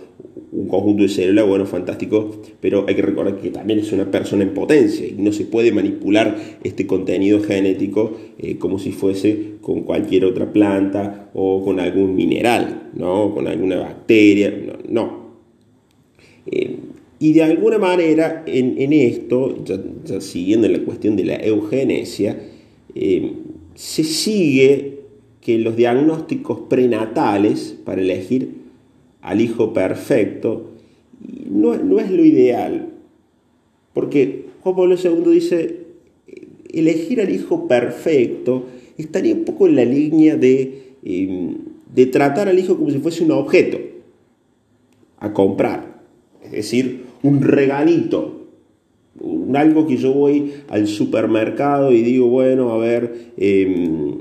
un 0.56 0.68
conjunto 0.68 1.04
de 1.04 1.10
células, 1.10 1.48
bueno, 1.48 1.66
fantástico, 1.66 2.32
pero 2.60 2.86
hay 2.88 2.96
que 2.96 3.02
recordar 3.02 3.38
que 3.38 3.50
también 3.50 3.80
es 3.80 3.92
una 3.92 4.10
persona 4.12 4.44
en 4.44 4.54
potencia 4.54 5.06
y 5.08 5.14
no 5.18 5.32
se 5.32 5.46
puede 5.46 5.72
manipular 5.72 6.38
este 6.64 6.86
contenido 6.86 7.42
genético 7.42 8.18
eh, 8.38 8.58
como 8.58 8.78
si 8.78 8.92
fuese 8.92 9.54
con 9.62 9.82
cualquier 9.82 10.26
otra 10.26 10.54
planta 10.54 11.32
o 11.34 11.64
con 11.64 11.80
algún 11.80 12.16
mineral, 12.16 12.92
¿no? 12.94 13.34
con 13.34 13.48
alguna 13.48 13.78
bacteria, 13.78 14.54
no. 14.88 15.24
Eh, 16.46 16.78
y 17.20 17.34
de 17.34 17.44
alguna 17.44 17.80
manera 17.80 18.44
en, 18.46 18.94
esto, 18.94 19.64
ya, 19.64 20.20
siguiendo 20.20 20.68
la 20.68 20.80
cuestión 20.80 21.16
de 21.16 21.24
la 21.24 21.36
eugenesia, 21.36 22.38
eh, 22.94 23.32
se 23.76 24.04
sigue 24.04 25.00
que 25.42 25.58
los 25.58 25.76
diagnósticos 25.76 26.60
prenatales 26.70 27.78
para 27.86 28.02
elegir 28.02 28.62
al 29.24 29.42
hijo 29.42 29.74
perfecto, 29.74 30.72
no, 31.50 31.75
no 31.77 32.00
es 32.00 32.12
lo 32.12 32.24
ideal. 32.24 32.89
Porque 33.94 34.46
Juan 34.62 34.75
Pablo 34.75 34.96
II 35.01 35.32
dice, 35.32 35.77
elegir 36.72 37.22
al 37.22 37.34
hijo 37.34 37.68
perfecto 37.68 38.65
estaría 38.98 39.34
un 39.34 39.46
poco 39.46 39.68
en 39.68 39.77
la 39.77 39.86
línea 39.86 40.36
de, 40.36 40.96
em, 41.03 41.56
de 41.94 42.06
tratar 42.08 42.50
al 42.50 42.60
hijo 42.60 42.77
como 42.77 42.92
si 42.92 43.00
fuese 43.00 43.24
un 43.24 43.32
objeto 43.32 43.80
a 45.20 45.32
comprar. 45.32 46.01
Es 46.44 46.51
decir, 46.51 47.06
un 47.24 47.42
regalito, 47.42 48.50
un, 49.22 49.56
algo 49.56 49.88
que 49.88 49.96
yo 49.96 50.12
voy 50.12 50.51
al 50.68 50.88
supermercado 50.88 51.94
y 51.94 52.01
digo, 52.01 52.27
bueno, 52.27 52.72
a 52.72 52.77
ver, 52.77 53.32
em, 53.38 54.18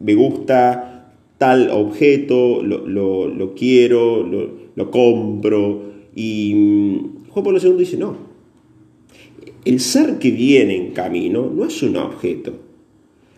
me 0.00 0.14
gusta 0.14 0.93
tal 1.38 1.70
objeto, 1.70 2.62
lo, 2.62 3.54
quiero, 3.54 4.22
lo, 4.74 4.90
compro. 4.90 5.82
Y 6.14 6.54
mm, 6.54 7.28
Juan 7.30 7.44
Pablo 7.44 7.58
II 7.62 7.74
dice, 7.78 7.96
no, 7.96 8.16
el 9.64 9.80
ser 9.80 10.18
que 10.18 10.30
viene 10.30 10.76
en 10.76 10.92
camino 10.92 11.50
no 11.54 11.64
es 11.64 11.82
un 11.82 11.96
objeto. 11.96 12.52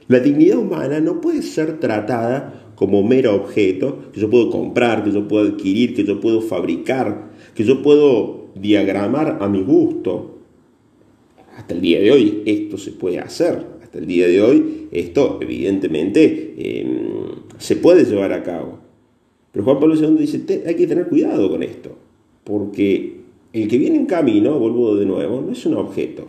La 0.08 0.20
dignidad 0.20 0.58
humana 0.58 1.00
no 1.00 1.20
puede 1.20 1.42
ser 1.42 1.80
tratada 1.80 2.72
como 2.76 3.02
mero 3.02 3.34
objeto 3.34 4.10
que 4.12 4.20
yo 4.20 4.30
puedo 4.30 4.50
comprar, 4.50 5.02
que 5.02 5.10
yo 5.10 5.26
puedo 5.26 5.48
adquirir, 5.48 5.94
que 5.94 6.04
yo 6.04 6.20
puedo 6.20 6.40
fabricar, 6.40 7.30
que 7.54 7.64
yo 7.64 7.82
puedo 7.82 8.48
diagramar 8.54 9.38
a 9.40 9.48
mi 9.48 9.62
gusto. 9.62 10.38
Hasta 11.56 11.74
el 11.74 11.80
día 11.80 12.00
de 12.00 12.12
hoy 12.12 12.42
esto 12.44 12.76
se 12.76 12.92
puede 12.92 13.18
hacer. 13.18 13.75
El 13.98 14.06
día 14.06 14.26
de 14.26 14.42
hoy 14.42 14.76
esto 14.90 15.38
evidentemente 15.40 16.54
em, 16.56 16.86
se 17.58 17.76
puede 17.76 18.04
llevar 18.04 18.32
a 18.32 18.42
cabo. 18.42 18.78
Pero 19.52 19.64
Juan 19.64 19.80
Pablo 19.80 19.94
II 19.94 20.16
dice, 20.18 20.42
hay 20.66 20.74
que 20.74 20.86
tener 20.86 21.06
cuidado 21.08 21.50
con 21.50 21.62
esto, 21.62 21.96
porque 22.44 23.20
el 23.52 23.68
que 23.68 23.78
viene 23.78 23.96
en 23.96 24.06
camino, 24.06 24.58
vuelvo 24.58 24.96
de 24.96 25.06
nuevo, 25.06 25.40
no 25.40 25.52
es 25.52 25.64
un 25.64 25.74
objeto, 25.74 26.28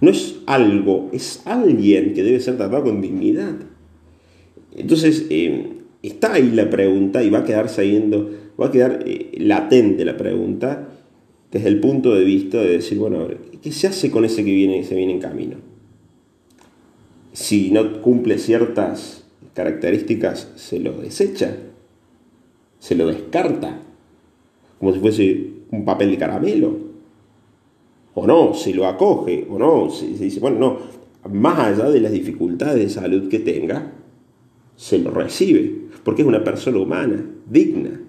no 0.00 0.10
es 0.10 0.38
algo, 0.46 1.10
es 1.12 1.42
alguien 1.44 2.14
que 2.14 2.22
debe 2.22 2.40
ser 2.40 2.56
tratado 2.56 2.84
con 2.84 3.00
dignidad. 3.00 3.56
Entonces, 4.76 5.26
eh, 5.30 5.68
está 6.02 6.34
ahí 6.34 6.52
la 6.52 6.70
pregunta 6.70 7.24
y 7.24 7.30
va 7.30 7.40
a 7.40 7.44
quedar 7.44 7.68
saliendo, 7.68 8.30
va 8.60 8.66
a 8.66 8.70
quedar 8.70 9.02
eh, 9.04 9.32
latente 9.38 10.04
la 10.04 10.16
pregunta 10.16 10.88
desde 11.50 11.68
el 11.68 11.80
punto 11.80 12.14
de 12.14 12.24
vista 12.24 12.62
de 12.62 12.70
decir, 12.70 12.98
bueno, 12.98 13.26
¿qué 13.60 13.72
se 13.72 13.88
hace 13.88 14.10
con 14.12 14.24
ese 14.24 14.44
que 14.44 14.54
viene, 14.54 14.84
se 14.84 14.94
viene 14.94 15.14
en 15.14 15.18
camino? 15.18 15.69
Si 17.32 17.70
no 17.70 18.00
cumple 18.02 18.38
ciertas 18.38 19.24
características 19.54 20.52
se 20.56 20.78
lo 20.80 20.92
desecha, 20.92 21.56
se 22.78 22.94
lo 22.94 23.06
descarta, 23.06 23.80
como 24.78 24.92
si 24.92 24.98
fuese 25.00 25.50
un 25.70 25.84
papel 25.84 26.10
de 26.10 26.18
caramelo. 26.18 26.90
O 28.14 28.26
no, 28.26 28.54
se 28.54 28.74
lo 28.74 28.86
acoge, 28.86 29.46
o 29.48 29.58
no, 29.58 29.90
se, 29.90 30.08
dice, 30.08 30.40
bueno, 30.40 30.58
no, 30.58 30.78
más 31.30 31.58
allá 31.58 31.90
de 31.90 32.00
las 32.00 32.12
dificultades 32.12 32.82
de 32.82 32.88
salud 32.88 33.28
que 33.28 33.38
tenga, 33.38 33.92
se 34.76 34.98
lo 34.98 35.10
recibe, 35.10 35.72
porque 36.02 36.22
es 36.22 36.28
una 36.28 36.42
persona 36.42 36.78
humana, 36.78 37.24
digna. 37.48 38.00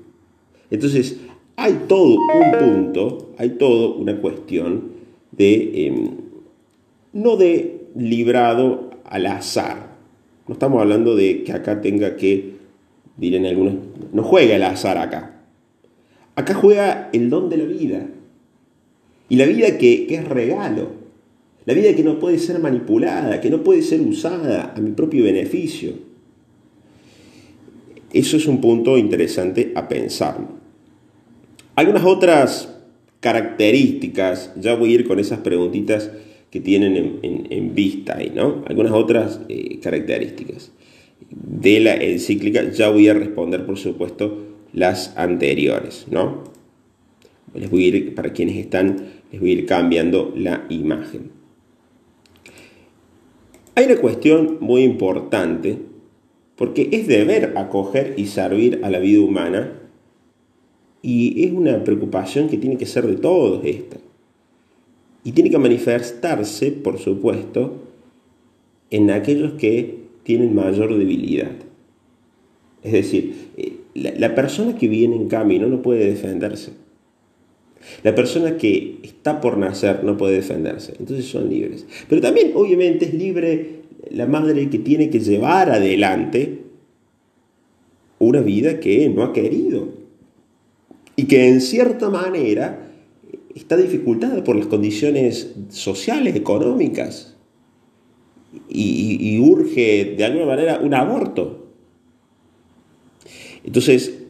Entonces, 0.70 1.20
hay 1.58 1.84
todo 1.88 2.16
un 2.16 2.52
punto, 2.60 3.34
hay 3.38 3.50
todo 3.52 3.96
una 3.96 4.20
cuestión 4.20 4.92
de, 5.32 5.88
em, 5.88 6.12
no 7.14 7.36
de 7.36 7.88
librado 7.96 8.81
al 9.12 9.26
azar, 9.26 9.92
no 10.48 10.54
estamos 10.54 10.82
hablando 10.82 11.16
de 11.16 11.44
que 11.44 11.52
acá 11.52 11.82
tenga 11.82 12.16
que, 12.16 12.56
dirán 13.18 13.46
algunos, 13.46 13.76
no 14.12 14.24
juega 14.24 14.56
el 14.56 14.64
azar 14.64 14.98
acá. 14.98 15.44
Acá 16.36 16.54
juega 16.54 17.10
el 17.14 17.30
don 17.30 17.50
de 17.50 17.58
la 17.58 17.66
vida. 17.66 18.08
Y 19.30 19.36
la 19.36 19.46
vida 19.46 19.78
que, 19.78 20.08
que 20.08 20.16
es 20.16 20.28
regalo. 20.28 20.90
La 21.66 21.74
vida 21.74 21.94
que 21.94 22.04
no 22.04 22.20
puede 22.20 22.40
ser 22.40 22.60
manipulada, 22.60 23.40
que 23.42 23.50
no 23.50 23.64
puede 23.64 23.82
ser 23.82 24.02
usada 24.02 24.74
a 24.76 24.80
mi 24.80 24.92
propio 24.92 25.26
beneficio. 25.26 25.94
Eso 28.14 28.38
es 28.38 28.48
un 28.48 28.62
punto 28.62 28.98
interesante 28.98 29.74
a 29.76 29.88
pensar. 29.88 30.38
Algunas 31.76 32.04
otras 32.06 32.74
características, 33.20 34.54
ya 34.60 34.76
voy 34.76 34.92
a 34.92 34.96
ir 34.96 35.08
con 35.08 35.20
esas 35.20 35.40
preguntitas 35.40 36.12
que 36.52 36.60
tienen 36.60 37.20
en, 37.24 37.74
vista 37.74 38.18
ahí, 38.18 38.32
¿no? 38.36 38.64
Algunas 38.68 38.92
otras 38.92 39.40
eh, 39.48 39.80
características 39.80 40.72
de 41.30 41.80
la 41.80 41.96
encíclica, 41.96 42.72
ya 42.72 42.90
voy 42.90 43.08
a 43.08 43.14
responder, 43.14 43.66
por 43.66 43.78
supuesto, 43.78 44.38
las 44.74 45.18
anteriores, 45.18 46.08
¿no? 46.10 46.44
Les 47.54 47.70
voy 47.70 47.86
a 47.86 47.88
ir, 47.88 48.16
para 48.16 48.34
quienes 48.34 48.58
están, 48.58 48.98
les 49.32 49.40
voy 49.40 49.52
a 49.52 49.54
ir 49.54 49.66
cambiando 49.66 50.34
la 50.36 50.66
imagen. 50.70 51.32
Hay 53.76 53.86
una 53.86 53.98
cuestión 53.98 54.58
muy 54.60 54.84
importante, 54.84 55.78
porque 56.56 56.90
es 56.92 57.08
deber 57.08 57.54
acoger 57.56 58.14
y 58.18 58.26
servir 58.26 58.82
a 58.84 58.90
la 58.90 59.00
vida 59.00 59.22
humana, 59.22 59.80
y 61.02 61.46
es 61.46 61.52
una 61.52 61.84
preocupación 61.84 62.48
que 62.48 62.58
tiene 62.58 62.78
que 62.78 62.86
ser 62.86 63.08
de 63.08 63.16
todos 63.16 63.64
esta. 63.66 63.98
Y 65.24 65.34
tiene 65.34 65.50
que 65.50 65.58
manifestarse, 65.58 66.72
por 66.72 66.98
supuesto, 66.98 67.82
en 68.90 69.12
aquellos 69.12 69.54
que 69.54 70.02
tienen 70.24 70.54
mayor 70.54 70.98
debilidad. 70.98 71.52
Es 72.84 72.92
decir, 72.92 73.50
eh, 73.58 73.78
la, 73.94 74.34
persona 74.34 74.76
que 74.76 74.88
viene 74.88 75.16
en 75.16 75.28
camino 75.28 75.68
no 75.68 75.82
puede 75.82 76.06
defenderse. 76.06 76.72
La 78.04 78.14
persona 78.14 78.58
que 78.58 79.00
está 79.04 79.42
por 79.42 79.58
nacer 79.58 80.04
no 80.04 80.18
puede 80.18 80.36
defenderse. 80.36 80.94
Entonces 81.00 81.26
son 81.26 81.50
libres. 81.50 81.86
Pero 82.08 82.22
también, 82.22 82.52
obviamente, 82.56 83.06
es 83.06 83.14
libre 83.14 83.82
la 84.10 84.26
madre 84.26 84.70
que 84.70 84.80
tiene 84.80 85.10
que 85.10 85.20
llevar 85.20 85.70
adelante 85.70 86.60
una 88.20 88.42
vida 88.42 88.80
que 88.80 89.10
no 89.10 89.24
ha 89.24 89.34
querido. 89.34 89.90
Y 91.16 91.26
que 91.26 91.48
en 91.48 91.62
cierta 91.62 92.10
manera 92.10 92.91
está 93.56 93.78
dificultada 93.78 94.44
por 94.44 94.56
las 94.56 94.68
condiciones 94.68 95.54
sociales, 95.70 96.36
económicas, 96.36 97.36
y, 98.70 99.40
urge 99.40 100.16
de 100.18 100.26
alguna 100.26 100.46
manera 100.46 100.80
un 100.84 100.94
aborto. 100.94 101.68
Entonces, 103.64 104.24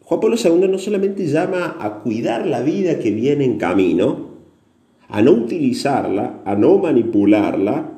Juan 0.00 0.20
Pablo 0.20 0.36
II 0.42 0.68
no 0.68 0.78
solamente 0.78 1.26
llama 1.26 1.76
a 1.78 2.00
cuidar 2.00 2.46
la 2.46 2.62
vida 2.62 2.98
que 2.98 3.10
viene 3.10 3.44
en 3.44 3.58
camino, 3.58 4.32
a 5.08 5.20
no 5.20 5.32
utilizarla, 5.32 6.42
a 6.44 6.54
no 6.54 6.78
manipularla 6.78 7.92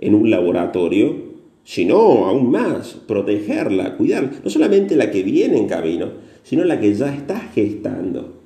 en 0.00 0.14
un 0.14 0.30
laboratorio, 0.30 1.28
sino 1.64 2.26
aún 2.26 2.50
más, 2.50 2.94
protegerla, 3.06 3.96
cuidar, 3.96 4.30
no 4.42 4.50
solamente 4.50 4.96
la 4.96 5.10
que 5.10 5.22
viene 5.22 5.58
en 5.58 5.66
camino, 5.66 6.08
sino 6.42 6.64
la 6.64 6.80
que 6.80 6.94
ya 6.94 7.14
está 7.14 7.38
gestando. 7.54 8.37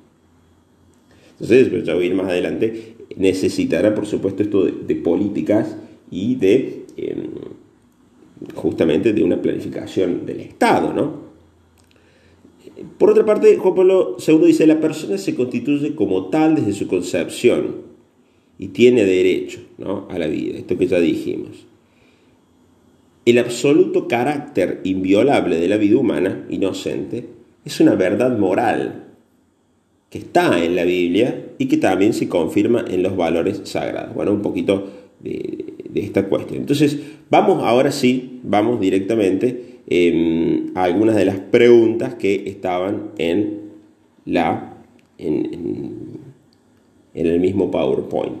Entonces, 1.43 1.67
pero 1.69 1.83
ya 1.83 1.93
voy 1.93 2.05
a 2.05 2.07
ir 2.07 2.15
más 2.15 2.27
adelante, 2.27 2.95
necesitará, 3.17 3.93
por 3.93 4.05
supuesto, 4.05 4.43
esto 4.43 4.63
de, 4.63 4.95
políticas 4.95 5.75
y 6.09 6.35
de 6.35 6.85
em, 6.95 7.31
justamente 8.55 9.11
de 9.11 9.23
una 9.25 9.41
planificación 9.41 10.25
del 10.25 10.39
Estado, 10.39 10.93
¿no? 10.93 11.21
Por 12.97 13.09
otra 13.09 13.25
parte, 13.25 13.57
Juan 13.57 13.75
Pablo 13.75 14.15
II 14.25 14.45
dice, 14.45 14.65
la 14.65 14.79
persona 14.79 15.17
se 15.17 15.35
constituye 15.35 15.95
como 15.95 16.29
tal 16.29 16.55
desde 16.55 16.71
su 16.71 16.87
concepción 16.87 17.75
y 18.57 18.69
tiene 18.69 19.03
derecho 19.03 19.59
a 20.09 20.17
la 20.17 20.27
vida, 20.27 20.59
esto 20.59 20.77
que 20.77 20.87
ya 20.87 20.99
dijimos. 21.01 21.65
El 23.25 23.37
absoluto 23.37 24.07
carácter 24.07 24.79
inviolable 24.85 25.57
de 25.57 25.67
la 25.67 25.75
vida 25.75 25.97
humana, 25.97 26.45
inocente, 26.49 27.25
es 27.65 27.81
una 27.81 27.95
verdad 27.95 28.37
moral 28.37 29.12
que 30.13 30.19
está 30.19 30.63
en 30.63 30.75
la 30.75 30.83
Biblia 30.83 31.43
y 31.57 31.65
que 31.65 31.77
también 31.77 32.13
se 32.13 32.29
confirma 32.29 32.85
en 32.87 33.01
los 33.01 33.17
valores 33.17 33.61
sagrados. 33.63 34.13
Bueno, 34.13 34.31
un 34.31 34.43
poquito 34.43 34.87
de, 35.19 35.73
esta 35.95 36.27
cuestión. 36.27 36.59
Entonces, 36.59 36.99
vamos 37.31 37.63
ahora 37.63 37.91
sí, 37.91 38.39
vamos 38.43 38.79
directamente 38.79 39.79
em, 39.89 40.67
a 40.75 40.83
algunas 40.83 41.15
de 41.15 41.25
las 41.25 41.39
preguntas 41.39 42.13
que 42.13 42.43
estaban 42.45 43.09
en, 43.17 43.61
la, 44.25 44.75
en 45.17 46.19
el 47.15 47.39
mismo 47.39 47.71
PowerPoint. 47.71 48.35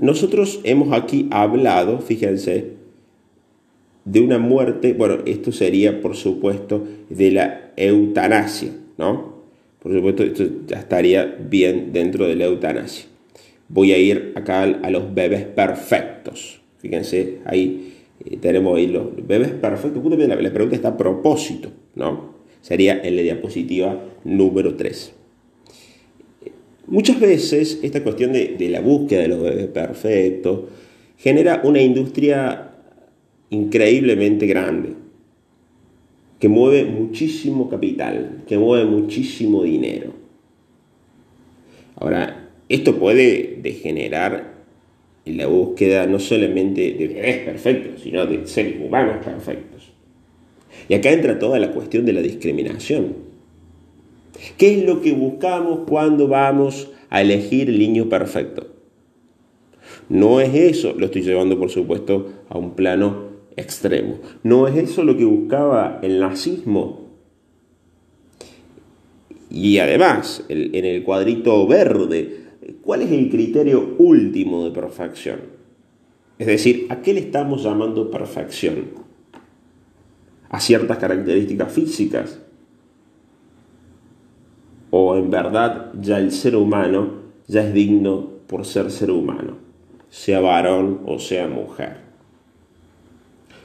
Nosotros 0.00 0.60
hemos 0.64 0.94
aquí 0.94 1.26
hablado, 1.30 1.98
fíjense, 1.98 2.70
de 4.06 4.20
una 4.22 4.38
muerte, 4.38 4.94
bueno, 4.94 5.18
esto 5.26 5.52
sería 5.52 6.00
por 6.00 6.16
supuesto 6.16 6.86
de 7.10 7.32
la 7.32 7.72
eutanasia, 7.76 8.72
¿no? 8.98 9.36
Por 9.82 9.92
supuesto, 9.92 10.22
esto 10.24 10.44
ya 10.66 10.78
estaría 10.78 11.24
bien 11.24 11.92
dentro 11.92 12.26
de 12.26 12.36
la 12.36 12.46
eutanasia. 12.46 13.06
Voy 13.68 13.92
a 13.92 13.98
ir 13.98 14.32
acá 14.34 14.62
a 14.62 14.90
los 14.90 15.14
bebés 15.14 15.44
perfectos. 15.44 16.60
Fíjense, 16.78 17.38
ahí 17.44 17.94
eh, 18.24 18.36
tenemos 18.40 18.76
ahí 18.76 18.86
los 18.86 19.14
bebés 19.26 19.50
perfectos. 19.50 20.02
La, 20.18 20.36
la 20.36 20.52
pregunta 20.52 20.76
está 20.76 20.88
a 20.88 20.96
propósito, 20.96 21.70
¿no? 21.94 22.36
Sería 22.60 23.00
en 23.02 23.16
la 23.16 23.22
diapositiva 23.22 24.00
número 24.24 24.74
3. 24.74 25.12
Muchas 26.88 27.18
veces 27.18 27.80
esta 27.82 28.02
cuestión 28.02 28.32
de, 28.32 28.56
la 28.70 28.80
búsqueda 28.80 29.22
de 29.22 29.28
los 29.28 29.42
bebés 29.42 29.66
perfectos 29.66 30.60
genera 31.18 31.60
una 31.64 31.80
industria 31.80 32.70
increíblemente 33.50 34.46
grande, 34.46 34.90
que 36.38 36.48
mueve 36.48 36.84
muchísimo 36.84 37.68
capital, 37.68 38.42
que 38.46 38.58
mueve 38.58 38.84
muchísimo 38.84 39.62
dinero. 39.62 40.12
Ahora, 41.96 42.50
esto 42.68 42.96
puede 42.96 43.58
degenerar 43.62 44.54
en 45.24 45.36
la 45.38 45.46
búsqueda 45.46 46.06
no 46.06 46.18
solamente 46.18 46.92
de 46.92 47.08
bebés 47.08 47.38
perfectos, 47.38 48.02
sino 48.02 48.26
de 48.26 48.46
seres 48.46 48.76
humanos 48.80 49.24
perfectos. 49.24 49.92
Y 50.88 50.94
acá 50.94 51.10
entra 51.10 51.38
toda 51.38 51.58
la 51.58 51.72
cuestión 51.72 52.04
de 52.04 52.12
la 52.12 52.20
discriminación. 52.20 53.14
¿Qué 54.58 54.78
es 54.78 54.84
lo 54.84 55.00
que 55.00 55.12
buscamos 55.12 55.80
cuando 55.88 56.28
vamos 56.28 56.90
a 57.08 57.22
elegir 57.22 57.70
el 57.70 57.78
niño 57.78 58.08
perfecto? 58.08 58.66
No 60.08 60.40
es 60.40 60.54
eso, 60.54 60.94
lo 60.96 61.06
estoy 61.06 61.22
llevando 61.22 61.58
por 61.58 61.70
supuesto 61.70 62.32
a 62.48 62.58
un 62.58 62.74
plano 62.74 63.25
extremo. 63.56 64.18
No 64.42 64.68
es 64.68 64.76
eso 64.76 65.02
lo 65.02 65.16
que 65.16 65.24
buscaba 65.24 66.00
el 66.02 66.20
nazismo. 66.20 67.06
Y 69.50 69.78
además, 69.78 70.44
en 70.48 70.84
el 70.84 71.02
cuadrito 71.02 71.66
verde, 71.66 72.44
¿cuál 72.82 73.02
es 73.02 73.12
el 73.12 73.30
criterio 73.30 73.94
último 73.98 74.64
de 74.64 74.70
perfección? 74.70 75.40
Es 76.38 76.46
decir, 76.46 76.86
¿a 76.90 77.00
qué 77.00 77.14
le 77.14 77.20
estamos 77.20 77.62
llamando 77.62 78.10
perfección? 78.10 79.06
¿A 80.50 80.60
ciertas 80.60 80.98
características 80.98 81.72
físicas? 81.72 82.40
o 84.90 85.16
en 85.16 85.30
verdad 85.30 85.92
ya 86.00 86.18
el 86.18 86.32
ser 86.32 86.56
humano 86.56 87.26
ya 87.46 87.62
es 87.62 87.74
digno 87.74 88.30
por 88.46 88.64
ser 88.64 88.90
ser 88.90 89.10
humano, 89.10 89.58
sea 90.08 90.40
varón 90.40 91.02
o 91.06 91.18
sea 91.18 91.48
mujer. 91.48 92.05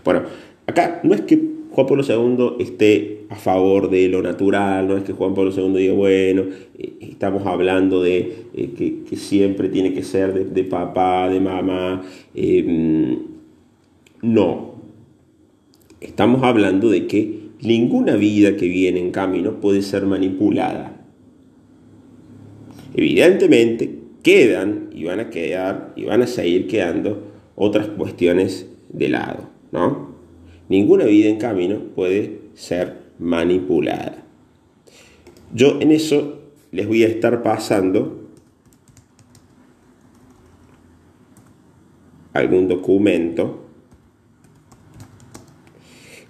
Bueno, 0.03 0.23
acá 0.67 1.01
no 1.03 1.13
es 1.13 1.21
que 1.21 1.39
Juan 1.71 1.87
Pablo 1.87 2.03
II 2.03 2.63
esté 2.63 3.25
a 3.29 3.35
favor 3.35 3.89
de 3.89 4.09
lo 4.09 4.21
natural, 4.21 4.87
no 4.87 4.97
es 4.97 5.03
que 5.03 5.13
Juan 5.13 5.33
Pablo 5.33 5.51
II 5.55 5.73
diga, 5.73 5.93
bueno, 5.93 6.43
eh, 6.77 6.93
estamos 6.99 7.45
hablando 7.45 8.01
de 8.03 8.47
eh, 8.53 9.03
que, 9.07 9.15
siempre 9.15 9.69
tiene 9.69 9.93
que 9.93 10.03
ser 10.03 10.33
de, 10.33 10.63
papá, 10.65 11.29
de 11.29 11.39
mamá. 11.39 12.03
Em, 12.35 13.19
no, 14.21 14.75
estamos 16.01 16.43
hablando 16.43 16.89
de 16.89 17.07
que 17.07 17.39
ninguna 17.61 18.15
vida 18.15 18.57
que 18.57 18.67
viene 18.67 18.99
en 18.99 19.11
camino 19.11 19.61
puede 19.61 19.81
ser 19.81 20.05
manipulada. 20.05 20.97
Evidentemente 22.93 23.99
quedan 24.23 24.89
y 24.93 25.05
van 25.05 25.21
a 25.21 25.29
quedar 25.29 25.93
y 25.95 26.03
van 26.03 26.21
a 26.21 26.27
seguir 26.27 26.67
quedando 26.67 27.31
otras 27.55 27.87
cuestiones 27.87 28.67
de 28.89 29.09
lado, 29.09 29.50
¿no? 29.71 30.11
Ninguna 30.69 31.05
vida 31.05 31.29
en 31.29 31.37
camino 31.37 31.79
puede 31.95 32.39
ser 32.53 32.97
manipulada. 33.19 34.23
Yo 35.53 35.79
en 35.81 35.91
eso 35.91 36.39
les 36.71 36.87
voy 36.87 37.03
a 37.03 37.07
estar 37.07 37.43
pasando 37.43 38.29
algún 42.33 42.67
documento. 42.67 43.65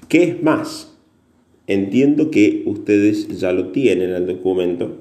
¿Qué 0.07 0.23
es 0.23 0.43
más? 0.43 0.97
Entiendo 1.67 2.31
que 2.31 2.63
ustedes 2.65 3.39
ya 3.39 3.53
lo 3.53 3.71
tienen 3.71 4.09
el 4.09 4.25
documento 4.25 4.97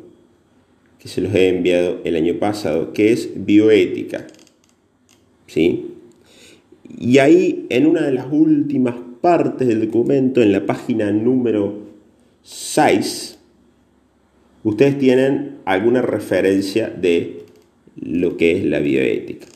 que 0.98 1.09
se 1.09 1.22
los 1.22 1.35
he 1.35 1.48
enviado 1.48 2.00
el 2.05 2.14
año 2.14 2.38
pasado, 2.38 2.92
que 2.92 3.11
es 3.12 3.31
bioética. 3.35 4.26
¿Sí? 5.46 5.94
Y 6.98 7.18
ahí, 7.18 7.66
en 7.70 7.87
una 7.87 8.03
de 8.03 8.12
las 8.12 8.26
últimas 8.31 8.96
partes 9.20 9.68
del 9.68 9.87
documento, 9.87 10.42
en 10.42 10.53
la 10.53 10.66
página 10.66 11.11
número 11.11 11.79
6, 12.42 13.38
ustedes 14.64 14.98
tienen 14.98 15.59
alguna 15.64 16.03
referencia 16.03 16.88
de 16.88 17.44
lo 18.00 18.37
que 18.37 18.57
es 18.57 18.64
la 18.64 18.81
bioética. 18.81 19.46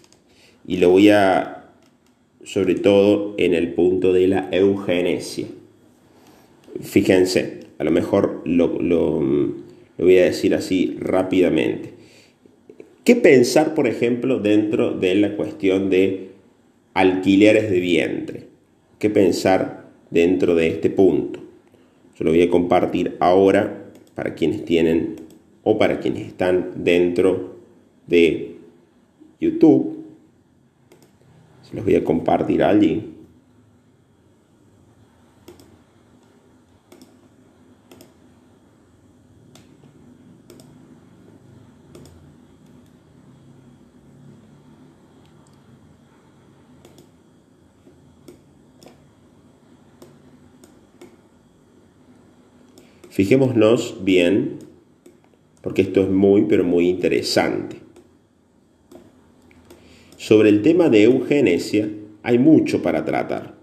Y 0.66 0.78
lo 0.78 0.90
voy 0.90 1.10
a, 1.10 1.70
sobre 2.44 2.74
todo, 2.74 3.34
en 3.38 3.54
el 3.54 3.74
punto 3.74 4.12
de 4.12 4.28
la 4.28 4.48
eugenesia. 4.50 5.46
Fíjense, 6.80 7.60
a 7.78 7.84
lo 7.84 7.90
mejor 7.90 8.42
lo, 8.44 8.80
lo 8.80 9.20
lo 9.96 10.04
voy 10.04 10.18
a 10.18 10.24
decir 10.24 10.54
así 10.54 10.96
rápidamente. 10.98 11.90
¿Qué 13.04 13.16
pensar, 13.16 13.74
por 13.74 13.86
ejemplo, 13.86 14.38
dentro 14.40 14.92
de 14.92 15.14
la 15.14 15.36
cuestión 15.36 15.90
de 15.90 16.30
alquileres 16.94 17.70
de 17.70 17.80
vientre? 17.80 18.46
¿Qué 18.98 19.10
pensar 19.10 19.90
dentro 20.10 20.54
de 20.54 20.68
este 20.68 20.90
punto? 20.90 21.40
Yo 22.18 22.24
lo 22.24 22.30
voy 22.30 22.42
a 22.42 22.50
compartir 22.50 23.16
ahora 23.20 23.90
para 24.14 24.34
quienes 24.34 24.64
tienen 24.64 25.16
o 25.64 25.76
para 25.76 25.98
quienes 25.98 26.28
están 26.28 26.84
dentro 26.84 27.56
de 28.06 28.56
YouTube. 29.40 30.04
Se 31.62 31.74
los 31.74 31.84
voy 31.84 31.96
a 31.96 32.04
compartir 32.04 32.62
allí. 32.62 33.13
Fijémonos 53.14 53.98
bien, 54.02 54.56
porque 55.60 55.82
esto 55.82 56.02
es 56.02 56.08
muy, 56.08 56.46
pero 56.48 56.64
muy 56.64 56.88
interesante. 56.88 57.76
Sobre 60.16 60.48
el 60.48 60.62
tema 60.62 60.88
de 60.88 61.04
eugenesia 61.04 61.88
hay 62.24 62.38
mucho 62.38 62.82
para 62.82 63.04
tratar. 63.04 63.54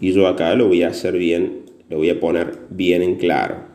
Y 0.00 0.12
yo 0.14 0.26
acá 0.26 0.54
lo 0.54 0.68
voy 0.68 0.82
a 0.82 0.88
hacer 0.88 1.18
bien, 1.18 1.58
lo 1.90 1.98
voy 1.98 2.08
a 2.08 2.20
poner 2.20 2.56
bien 2.70 3.02
en 3.02 3.16
claro. 3.16 3.66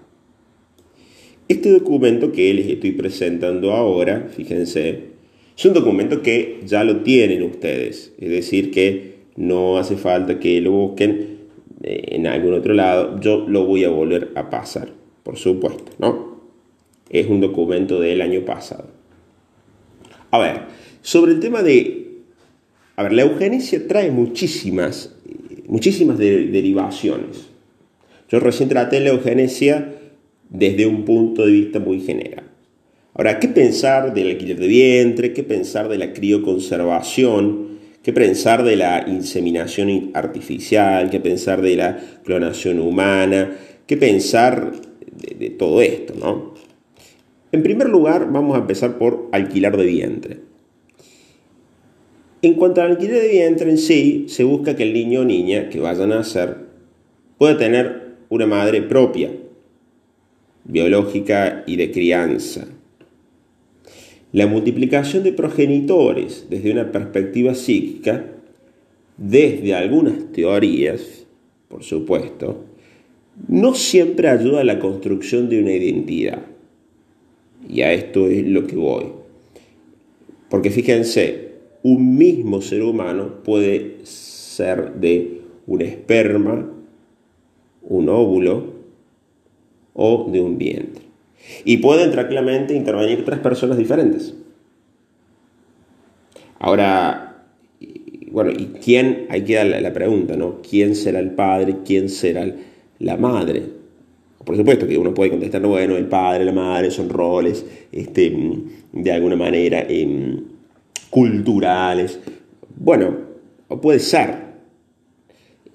Este 1.48 1.70
documento 1.70 2.32
que 2.32 2.52
les 2.56 2.65
estoy 2.65 2.93
presentando 2.93 3.74
ahora, 3.74 4.28
fíjense, 4.36 5.02
es 5.56 5.65
un 5.65 5.74
documento 5.76 6.24
que 6.24 6.62
ya 6.65 6.84
lo 6.84 7.04
tienen 7.04 7.43
ustedes. 7.43 8.12
Es 8.17 8.30
decir, 8.32 8.72
que 8.72 9.17
no 9.36 9.78
hace 9.78 9.98
falta 9.98 10.39
que 10.39 10.60
lo 10.62 10.72
busquen 10.72 11.37
en 11.81 12.27
algún 12.27 12.53
otro 12.53 12.73
lado, 12.73 13.19
yo 13.19 13.45
lo 13.47 13.65
voy 13.65 13.83
a 13.83 13.89
volver 13.89 14.31
a 14.35 14.49
pasar, 14.49 14.89
por 15.23 15.37
supuesto, 15.37 15.91
¿no? 15.99 16.37
Es 17.09 17.27
un 17.27 17.41
documento 17.41 17.99
del 17.99 18.21
año 18.21 18.43
pasado. 18.45 18.89
A 20.31 20.39
ver, 20.39 20.61
sobre 21.01 21.33
el 21.33 21.39
tema 21.39 21.61
de... 21.63 22.21
A 22.95 23.03
ver, 23.03 23.13
la 23.13 23.21
eugenesia 23.21 23.87
trae 23.87 24.11
muchísimas, 24.11 25.15
muchísimas 25.67 26.17
derivaciones. 26.17 27.47
Yo 28.29 28.39
recién 28.39 28.69
traté 28.69 28.99
la 28.99 29.09
eugenesia 29.09 29.93
desde 30.49 30.87
un 30.87 31.05
punto 31.05 31.45
de 31.45 31.51
vista 31.51 31.79
muy 31.79 32.01
general. 32.01 32.43
Ahora, 33.13 33.39
¿qué 33.39 33.47
pensar 33.47 34.13
del 34.13 34.31
alquiler 34.31 34.59
de 34.59 34.67
vientre? 34.67 35.33
¿Qué 35.33 35.43
pensar 35.43 35.89
de 35.89 35.97
la 35.97 36.13
crioconservación? 36.13 37.76
¿Qué 38.08 38.13
pensar 38.13 38.63
de 38.63 38.78
la 38.78 39.04
inseminación 39.06 40.12
artificial? 40.13 41.10
¿Qué 41.10 41.20
pensar 41.20 41.62
de 41.62 41.76
la 41.76 42.00
clonación 42.24 42.80
humana? 42.80 43.58
¿Qué 43.86 43.98
pensar 43.98 44.72
de, 45.12 45.50
todo 45.50 45.82
esto? 45.82 46.13
¿no? 46.17 46.54
En 47.52 47.63
primer 47.63 47.89
lugar, 47.89 48.32
vamos 48.32 48.56
a 48.56 48.62
empezar 48.62 48.98
por 48.98 49.28
alquilar 49.34 49.76
de 49.76 49.86
vientre. 49.86 50.38
En 52.41 52.54
cuanto 52.54 52.82
al 52.82 52.91
alquiler 52.91 53.24
de 53.24 53.28
vientre 53.28 53.70
en 53.70 53.78
sí, 53.78 54.28
se 54.30 54.46
busca 54.46 54.78
que 54.78 54.84
el 54.84 54.93
niño 54.93 55.20
o 55.20 55.26
niña 55.26 55.67
que 55.67 55.82
vayan 55.82 56.13
a 56.13 56.20
nacer 56.20 56.60
pueda 57.38 57.58
tener 57.58 58.13
una 58.30 58.46
madre 58.46 58.84
propia, 58.84 59.32
biológica 60.63 61.65
y 61.67 61.76
de 61.76 61.91
crianza. 61.91 62.70
La 64.38 64.45
multiplicación 64.45 65.23
de 65.23 65.34
progenitores 65.34 66.45
desde 66.47 66.71
una 66.71 66.91
perspectiva 66.91 67.56
psíquica, 67.56 68.23
desde 69.17 69.73
algunas 69.73 70.32
teorías, 70.32 71.26
por 71.67 71.84
supuesto, 71.84 72.63
no 73.47 73.73
siempre 73.73 74.30
ayuda 74.30 74.62
a 74.62 74.63
la 74.63 74.78
construcción 74.78 75.50
de 75.50 75.60
una 75.60 75.71
identidad. 75.71 76.43
Y 77.67 77.82
a 77.82 77.91
esto 77.93 78.28
es 78.28 78.45
lo 78.45 78.67
que 78.67 78.76
voy. 78.76 79.06
Porque 80.52 80.69
fíjense, 80.69 81.54
un 81.82 82.15
mismo 82.15 82.62
ser 82.62 82.84
humano 82.84 83.41
puede 83.43 84.06
ser 84.06 84.93
de 85.00 85.41
un 85.65 85.82
esperma, 85.82 86.71
un 87.82 88.08
óvulo 88.08 88.71
o 89.95 90.30
de 90.32 90.41
un 90.41 90.60
vientre. 90.60 91.07
Y 91.65 91.77
pueden 91.77 92.12
tranquilamente 92.12 92.73
intervenir 92.73 93.25
tres 93.25 93.39
personas 93.39 93.77
diferentes. 93.77 94.33
Ahora, 96.60 97.45
bueno, 98.31 98.51
¿y 98.51 98.67
quién? 98.83 99.25
Ahí 99.29 99.43
queda 99.43 99.63
la, 99.63 99.93
pregunta, 99.93 100.36
¿no? 100.36 100.62
¿Quién 100.67 100.95
será 100.95 101.19
el 101.19 101.31
padre? 101.31 101.77
¿Quién 101.86 102.10
será 102.10 102.45
la 102.99 103.17
madre? 103.17 103.63
Por 104.43 104.55
supuesto 104.55 104.88
que 104.88 104.97
uno 104.97 105.13
puede 105.13 105.31
contestar, 105.31 105.62
bueno, 105.65 105.97
el 105.97 106.05
padre, 106.05 106.45
la 106.45 106.51
madre 106.51 106.89
son 106.89 107.10
roles, 107.10 107.65
este, 107.91 108.31
de 108.93 109.12
alguna 109.12 109.36
manera, 109.36 109.86
em, 109.89 110.41
culturales. 111.10 112.19
Bueno, 112.75 113.17
puede 113.81 113.99
ser, 113.99 114.36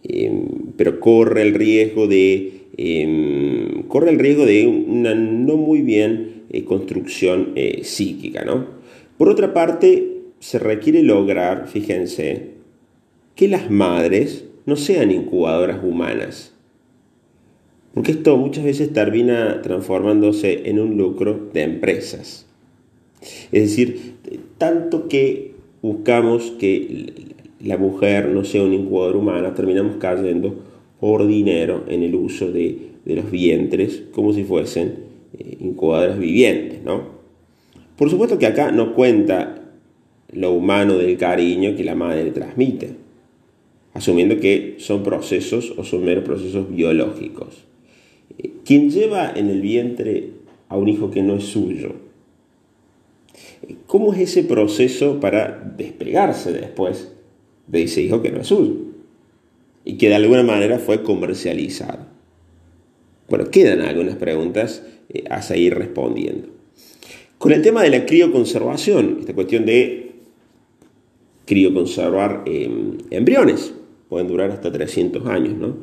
em, 0.04 0.72
pero 0.76 1.00
corre 1.00 1.42
el 1.42 1.54
riesgo 1.54 2.06
de 2.06 2.61
Em, 2.76 3.82
corre 3.88 4.10
el 4.10 4.18
riesgo 4.18 4.46
de 4.46 4.66
una 4.66 5.14
no 5.14 5.56
muy 5.56 5.82
bien 5.82 6.44
eh, 6.50 6.64
construcción 6.64 7.52
eh, 7.54 7.80
psíquica. 7.84 8.44
¿no? 8.44 8.66
Por 9.18 9.28
otra 9.28 9.52
parte, 9.52 10.22
se 10.38 10.58
requiere 10.58 11.02
lograr, 11.02 11.68
fíjense, 11.68 12.50
que 13.34 13.48
las 13.48 13.70
madres 13.70 14.46
no 14.66 14.76
sean 14.76 15.10
incubadoras 15.10 15.82
humanas. 15.82 16.54
Porque 17.94 18.12
esto 18.12 18.36
muchas 18.38 18.64
veces 18.64 18.92
termina 18.92 19.60
transformándose 19.60 20.68
en 20.68 20.80
un 20.80 20.96
lucro 20.96 21.50
de 21.52 21.62
empresas. 21.62 22.46
Es 23.52 23.62
decir, 23.62 24.14
tanto 24.56 25.08
que 25.08 25.52
buscamos 25.82 26.52
que 26.58 27.34
la 27.60 27.76
mujer 27.76 28.28
no 28.28 28.44
sea 28.44 28.62
una 28.62 28.76
incubadora 28.76 29.18
humana, 29.18 29.54
terminamos 29.54 29.96
cayendo 29.96 30.71
por 31.02 31.26
dinero 31.26 31.82
en 31.88 32.04
el 32.04 32.14
uso 32.14 32.52
de, 32.52 32.92
los 33.06 33.28
vientres 33.28 34.04
como 34.12 34.32
si 34.32 34.44
fuesen 34.44 34.98
eh, 35.36 35.56
incubadoras 35.58 36.16
vivientes. 36.16 36.80
¿no? 36.84 37.02
Por 37.96 38.08
supuesto 38.08 38.38
que 38.38 38.46
acá 38.46 38.70
no 38.70 38.94
cuenta 38.94 39.72
lo 40.30 40.52
humano 40.52 40.96
del 40.98 41.18
cariño 41.18 41.74
que 41.74 41.82
la 41.82 41.96
madre 41.96 42.30
transmite, 42.30 42.90
asumiendo 43.94 44.38
que 44.38 44.76
son 44.78 45.02
procesos 45.02 45.74
o 45.76 45.82
son 45.82 46.04
meros 46.04 46.22
procesos 46.22 46.72
biológicos. 46.72 47.64
Eh, 48.38 48.52
quien 48.64 48.88
lleva 48.88 49.32
en 49.34 49.50
el 49.50 49.60
vientre 49.60 50.30
a 50.68 50.76
un 50.76 50.88
hijo 50.88 51.10
que 51.10 51.24
no 51.24 51.34
es 51.34 51.46
suyo, 51.46 51.96
eh, 53.66 53.74
¿cómo 53.88 54.12
es 54.14 54.20
ese 54.20 54.44
proceso 54.44 55.18
para 55.18 55.74
despegarse 55.76 56.52
después 56.52 57.12
de 57.66 57.82
ese 57.82 58.02
hijo 58.02 58.22
que 58.22 58.30
no 58.30 58.42
es 58.42 58.46
suyo? 58.46 58.91
Y 59.84 59.96
que 59.98 60.08
de 60.08 60.14
alguna 60.14 60.42
manera 60.42 60.78
fue 60.78 61.02
comercializado. 61.02 62.06
Bueno, 63.28 63.50
quedan 63.50 63.80
algunas 63.80 64.16
preguntas 64.16 64.84
eh, 65.08 65.24
a 65.30 65.42
seguir 65.42 65.74
respondiendo. 65.74 66.48
Con 67.38 67.52
el 67.52 67.62
tema 67.62 67.82
de 67.82 67.90
la 67.90 68.06
crioconservación, 68.06 69.18
esta 69.20 69.34
cuestión 69.34 69.66
de 69.66 70.12
crioconservar 71.44 72.42
em, 72.46 72.98
embriones, 73.10 73.74
pueden 74.08 74.28
durar 74.28 74.50
hasta 74.50 74.70
300 74.70 75.26
años, 75.26 75.56
¿no? 75.56 75.76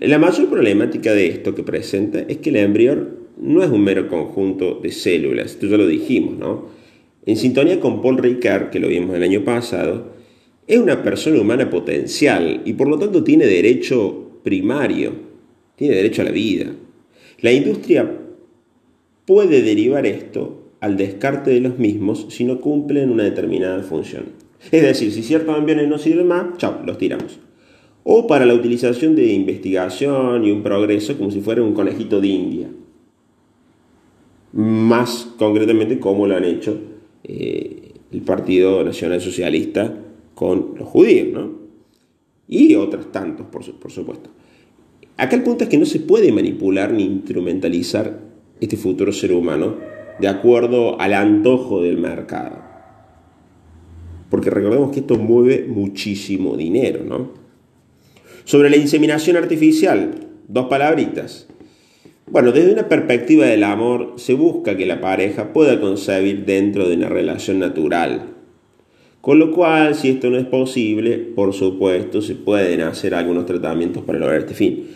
La 0.00 0.18
mayor 0.18 0.48
problemática 0.48 1.12
de 1.12 1.28
esto 1.28 1.54
que 1.54 1.62
presenta 1.62 2.20
es 2.20 2.38
que 2.38 2.50
el 2.50 2.56
embrión 2.56 3.10
no 3.38 3.62
es 3.62 3.70
un 3.70 3.84
mero 3.84 4.08
conjunto 4.08 4.80
de 4.82 4.90
células, 4.90 5.52
esto 5.52 5.66
ya 5.66 5.76
lo 5.76 5.86
dijimos, 5.86 6.38
¿no? 6.38 6.66
En 7.24 7.36
sintonía 7.36 7.78
con 7.78 8.02
Paul 8.02 8.18
Ricard, 8.18 8.70
que 8.70 8.80
lo 8.80 8.88
vimos 8.88 9.14
el 9.14 9.22
año 9.22 9.44
pasado, 9.44 10.12
es 10.66 10.78
una 10.78 11.02
persona 11.02 11.40
humana 11.40 11.68
potencial 11.68 12.62
y 12.64 12.72
por 12.74 12.88
lo 12.88 12.98
tanto 12.98 13.24
tiene 13.24 13.46
derecho 13.46 14.40
primario, 14.42 15.12
tiene 15.76 15.96
derecho 15.96 16.22
a 16.22 16.26
la 16.26 16.30
vida. 16.30 16.72
La 17.40 17.52
industria 17.52 18.18
puede 19.26 19.62
derivar 19.62 20.06
esto 20.06 20.72
al 20.80 20.96
descarte 20.96 21.50
de 21.50 21.60
los 21.60 21.78
mismos 21.78 22.26
si 22.30 22.44
no 22.44 22.60
cumplen 22.60 23.10
una 23.10 23.24
determinada 23.24 23.82
función. 23.82 24.24
Es 24.70 24.82
decir, 24.82 25.12
si 25.12 25.22
ciertos 25.22 25.56
aviones 25.56 25.88
no 25.88 25.98
sirven 25.98 26.28
más, 26.28 26.56
chao, 26.58 26.80
los 26.86 26.98
tiramos. 26.98 27.38
O 28.04 28.26
para 28.26 28.46
la 28.46 28.54
utilización 28.54 29.16
de 29.16 29.32
investigación 29.32 30.44
y 30.44 30.50
un 30.50 30.62
progreso 30.62 31.16
como 31.16 31.30
si 31.30 31.40
fuera 31.40 31.62
un 31.62 31.74
conejito 31.74 32.20
de 32.20 32.28
India. 32.28 32.68
Más 34.52 35.28
concretamente 35.38 35.98
como 35.98 36.26
lo 36.26 36.36
han 36.36 36.44
hecho 36.44 36.78
eh, 37.24 37.92
el 38.12 38.20
Partido 38.20 38.84
Nacional 38.84 39.20
Socialista 39.20 39.94
con 40.34 40.74
los 40.78 40.88
judíos, 40.88 41.28
¿no? 41.32 41.62
Y 42.48 42.74
otros 42.74 43.12
tantos, 43.12 43.46
por, 43.46 43.64
por 43.78 43.90
supuesto. 43.90 44.30
Acá 45.16 45.36
el 45.36 45.42
punto 45.42 45.64
es 45.64 45.70
que 45.70 45.78
no 45.78 45.86
se 45.86 46.00
puede 46.00 46.32
manipular 46.32 46.92
ni 46.92 47.04
instrumentalizar 47.04 48.18
este 48.60 48.76
futuro 48.76 49.12
ser 49.12 49.32
humano 49.32 49.76
de 50.18 50.28
acuerdo 50.28 51.00
al 51.00 51.14
antojo 51.14 51.82
del 51.82 51.98
mercado. 51.98 52.58
Porque 54.30 54.50
recordemos 54.50 54.92
que 54.92 55.00
esto 55.00 55.16
mueve 55.16 55.66
muchísimo 55.68 56.56
dinero, 56.56 57.04
¿no? 57.04 57.32
Sobre 58.44 58.70
la 58.70 58.76
inseminación 58.76 59.36
artificial, 59.36 60.28
dos 60.48 60.66
palabritas. 60.66 61.48
Bueno, 62.30 62.52
desde 62.52 62.72
una 62.72 62.88
perspectiva 62.88 63.46
del 63.46 63.62
amor, 63.64 64.14
se 64.16 64.34
busca 64.34 64.76
que 64.76 64.86
la 64.86 65.00
pareja 65.00 65.52
pueda 65.52 65.80
concebir 65.80 66.46
dentro 66.46 66.88
de 66.88 66.96
una 66.96 67.08
relación 67.08 67.58
natural, 67.58 68.34
con 69.22 69.38
lo 69.38 69.52
cual, 69.52 69.94
si 69.94 70.08
esto 70.10 70.30
no 70.30 70.36
es 70.36 70.46
posible, 70.46 71.16
por 71.16 71.54
supuesto, 71.54 72.20
se 72.20 72.34
pueden 72.34 72.80
hacer 72.80 73.14
algunos 73.14 73.46
tratamientos 73.46 74.02
para 74.02 74.18
lograr 74.18 74.40
este 74.40 74.54
fin. 74.54 74.88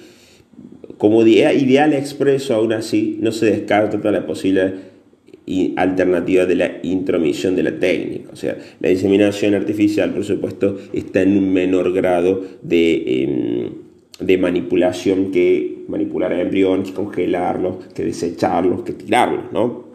Como 0.99 1.25
ideal 1.25 1.93
expreso, 1.93 2.53
aún 2.55 2.73
así, 2.73 3.19
no 3.21 3.31
se 3.31 3.47
descarta 3.47 3.99
toda 3.99 4.11
la 4.11 4.27
posible 4.27 4.75
alternativa 5.77 6.45
de 6.45 6.57
la 6.57 6.73
intromisión 6.83 7.55
de 7.55 7.63
la 7.63 7.79
técnica. 7.79 8.31
O 8.33 8.37
sea, 8.37 8.59
la 8.81 8.91
inseminación 8.91 9.55
artificial, 9.55 10.13
por 10.13 10.25
supuesto, 10.25 10.77
está 10.93 11.23
en 11.23 11.39
un 11.39 11.53
menor 11.53 11.93
grado 11.93 12.43
de, 12.63 13.23
em, 13.23 13.71
de 14.19 14.39
manipulación 14.39 15.31
que 15.31 15.85
manipular 15.87 16.33
a 16.33 16.41
embriones, 16.43 16.91
congelarlos, 16.91 17.77
que 17.95 18.05
desecharlos, 18.05 18.83
que 18.83 18.93
tirarlos, 18.93 19.53
¿no? 19.53 19.86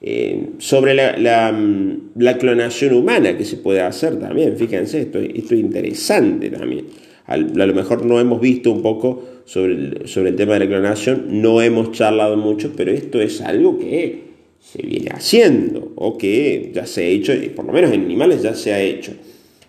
Eh, 0.00 0.50
sobre 0.58 0.94
mm, 0.94 2.10
la, 2.16 2.38
clonación 2.38 2.94
humana 2.94 3.36
que 3.36 3.44
se 3.44 3.56
puede 3.56 3.80
hacer 3.80 4.18
también, 4.18 4.56
fíjense, 4.56 5.00
esto, 5.00 5.18
es 5.18 5.50
interesante 5.52 6.50
también. 6.50 6.86
A, 7.26 7.36
lo 7.36 7.74
mejor 7.74 8.06
no 8.06 8.20
hemos 8.20 8.40
visto 8.40 8.70
un 8.70 8.80
poco 8.80 9.24
sobre 9.44 9.74
el, 9.74 10.02
sobre 10.08 10.30
el 10.30 10.36
tema 10.36 10.54
de 10.54 10.60
la 10.60 10.66
clonación, 10.66 11.42
no 11.42 11.60
hemos 11.60 11.92
charlado 11.92 12.36
mucho, 12.36 12.72
pero 12.76 12.92
esto 12.92 13.20
es 13.20 13.40
algo 13.40 13.78
que 13.78 14.28
se 14.60 14.82
viene 14.82 15.10
haciendo 15.10 15.92
o 15.96 16.16
que 16.16 16.70
ya 16.72 16.86
se 16.86 17.02
ha 17.02 17.06
hecho, 17.06 17.32
por 17.54 17.64
lo 17.64 17.72
menos 17.72 17.92
en 17.92 18.02
animales 18.02 18.42
ya 18.42 18.54
se 18.54 18.72
ha 18.72 18.80
hecho. 18.80 19.12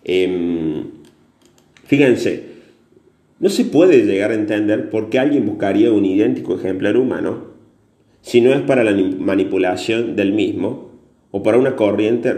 Em, 0.03 0.83
fíjense, 1.85 2.43
no 3.39 3.49
se 3.49 3.65
puede 3.65 4.05
llegar 4.05 4.31
a 4.31 4.35
entender 4.35 4.89
por 4.89 5.09
qué 5.09 5.19
alguien 5.19 5.45
buscaría 5.45 5.91
un 5.91 6.05
idéntico 6.05 6.55
ejemplar 6.55 6.97
humano 6.97 7.48
si 8.21 8.41
no 8.41 8.53
es 8.53 8.61
para 8.61 8.83
la 8.83 8.91
manipulación 8.91 10.15
del 10.15 10.33
mismo 10.33 10.91
o 11.31 11.43
para 11.43 11.57
una 11.57 11.75
corriente 11.75 12.35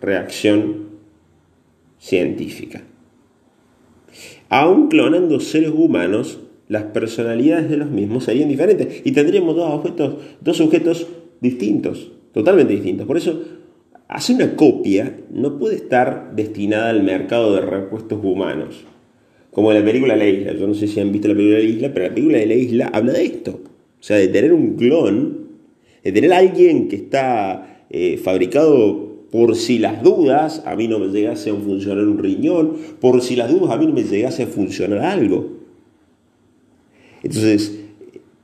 reacción 0.00 0.88
científica. 1.98 2.82
Aún 4.48 4.88
clonando 4.88 5.38
seres 5.40 5.70
humanos, 5.70 6.40
las 6.68 6.84
personalidades 6.84 7.68
de 7.68 7.76
los 7.76 7.90
mismos 7.90 8.24
serían 8.24 8.48
diferentes 8.48 9.02
y 9.04 9.12
tendríamos 9.12 9.56
dos 9.56 9.72
objetos, 9.72 10.14
dos 10.40 10.56
sujetos 10.56 11.06
distintos, 11.40 12.12
totalmente 12.32 12.72
distintos. 12.72 13.06
Por 13.06 13.16
eso, 13.16 13.42
hacer 14.08 14.36
una 14.36 14.56
copia 14.56 15.18
no 15.30 15.58
puede 15.58 15.76
estar 15.76 16.32
destinada 16.34 16.90
al 16.90 17.02
mercado 17.02 17.54
de 17.54 17.60
repuestos 17.60 18.18
humanos. 18.22 18.84
Como 19.52 19.72
la 19.72 19.84
película 19.84 20.16
La 20.16 20.26
Isla. 20.26 20.52
Yo 20.52 20.66
no 20.66 20.74
sé 20.74 20.86
si 20.86 21.00
han 21.00 21.10
visto 21.10 21.28
la 21.28 21.34
película 21.34 21.58
La 21.58 21.64
Isla, 21.64 21.90
pero 21.92 22.06
la 22.06 22.14
película 22.14 22.38
de 22.38 22.46
La 22.46 22.54
Isla 22.54 22.90
habla 22.92 23.12
de 23.12 23.24
esto. 23.24 23.60
O 24.00 24.02
sea, 24.02 24.16
de 24.16 24.28
tener 24.28 24.52
un 24.52 24.76
clon, 24.76 25.48
de 26.02 26.12
tener 26.12 26.32
alguien 26.32 26.88
que 26.88 26.96
está 26.96 27.84
eh, 27.90 28.16
fabricado 28.16 29.10
por 29.30 29.54
si 29.54 29.78
las 29.78 30.02
dudas 30.02 30.62
a 30.66 30.74
mí 30.74 30.88
no 30.88 30.98
me 30.98 31.08
llegase 31.08 31.50
a 31.50 31.54
funcionar 31.54 32.04
un 32.04 32.18
riñón, 32.18 32.76
por 33.00 33.20
si 33.22 33.36
las 33.36 33.50
dudas 33.50 33.70
a 33.70 33.76
mí 33.76 33.86
no 33.86 33.92
me 33.92 34.02
llegase 34.02 34.42
a 34.42 34.46
funcionar 34.46 35.00
algo. 35.00 35.58
Entonces, 37.22 37.78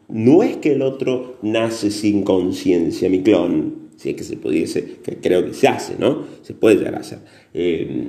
no 0.08 0.42
es 0.42 0.56
que 0.58 0.72
el 0.72 0.82
otro 0.82 1.38
nace 1.42 1.90
sin 1.90 2.22
conciencia, 2.22 3.08
mi 3.08 3.22
clon, 3.22 3.86
si 3.96 4.10
es 4.10 4.16
que 4.16 4.24
se 4.24 4.36
pudiese, 4.36 4.98
que 5.02 5.16
creo 5.16 5.44
que 5.44 5.54
se 5.54 5.68
hace, 5.68 5.96
¿no? 5.98 6.24
Se 6.42 6.54
puede 6.54 6.76
llegar 6.76 6.94
a 6.94 7.00
hacer. 7.00 7.18
Eh, 7.54 8.08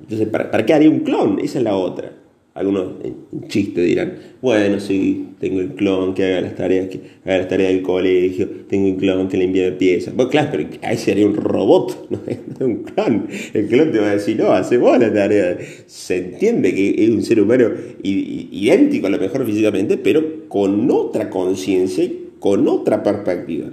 entonces, 0.00 0.28
¿para, 0.28 0.64
qué 0.64 0.74
haría 0.74 0.90
un 0.90 1.00
clon? 1.00 1.38
Esa 1.40 1.58
es 1.58 1.64
la 1.64 1.76
otra. 1.76 2.12
Algunos 2.58 2.94
en 3.04 3.46
chiste 3.46 3.82
dirán, 3.82 4.14
bueno, 4.42 4.80
sí, 4.80 5.28
tengo 5.38 5.60
el 5.60 5.74
clon 5.74 6.12
que 6.12 6.24
haga 6.24 6.40
las 6.40 6.56
tareas, 6.56 6.88
que 6.88 7.00
haga 7.24 7.38
las 7.38 7.48
tareas 7.48 7.72
del 7.72 7.82
colegio, 7.82 8.48
tengo 8.68 8.88
un 8.88 8.96
clon 8.96 9.28
que 9.28 9.36
le 9.36 9.44
envíe 9.44 9.70
piezas. 9.78 10.12
Bueno, 10.16 10.28
claro, 10.28 10.48
pero 10.50 10.68
ahí 10.82 10.96
sería 10.96 11.24
un 11.24 11.36
robot, 11.36 12.06
no 12.10 12.20
es 12.26 12.38
un 12.58 12.82
clon. 12.82 13.28
El 13.54 13.68
clon 13.68 13.92
te 13.92 14.00
va 14.00 14.08
a 14.08 14.14
decir, 14.14 14.36
no, 14.38 14.50
hace 14.50 14.76
vos 14.76 14.98
la 14.98 15.12
tarea. 15.12 15.56
Se 15.86 16.16
entiende 16.16 16.74
que 16.74 17.04
es 17.04 17.10
un 17.10 17.22
ser 17.22 17.40
humano 17.40 17.70
idéntico 18.02 19.06
a 19.06 19.10
lo 19.10 19.18
mejor 19.18 19.46
físicamente, 19.46 19.96
pero 19.96 20.48
con 20.48 20.90
otra 20.90 21.30
conciencia 21.30 22.02
y 22.02 22.30
con 22.40 22.66
otra 22.66 23.04
perspectiva. 23.04 23.68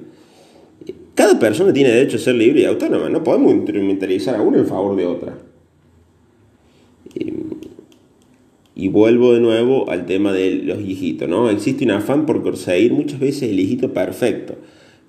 Cada 1.16 1.40
persona 1.40 1.74
tiene 1.74 1.90
derecho 1.90 2.18
a 2.18 2.20
ser 2.20 2.36
libre 2.36 2.62
y 2.62 2.66
autónoma, 2.66 3.10
no 3.10 3.24
podemos 3.24 3.52
instrumentalizar 3.52 4.36
a 4.36 4.42
uno 4.44 4.60
en 4.60 4.68
favor 4.68 4.96
de 4.96 5.06
otra. 5.08 5.36
Y 8.76 8.90
vuelvo 8.90 9.34
de 9.34 9.40
nuevo 9.40 9.90
al 9.90 10.06
tema 10.06 10.34
de 10.34 10.56
los 10.56 10.82
hijitos, 10.82 11.30
¿no? 11.30 11.50
Existe 11.50 11.86
un 11.86 11.92
afán 11.92 12.26
por 12.26 12.44
conseguir 12.44 12.92
muchas 12.92 13.20
veces 13.20 13.44
el 13.44 13.60
hijito 13.60 13.94
perfecto. 13.94 14.56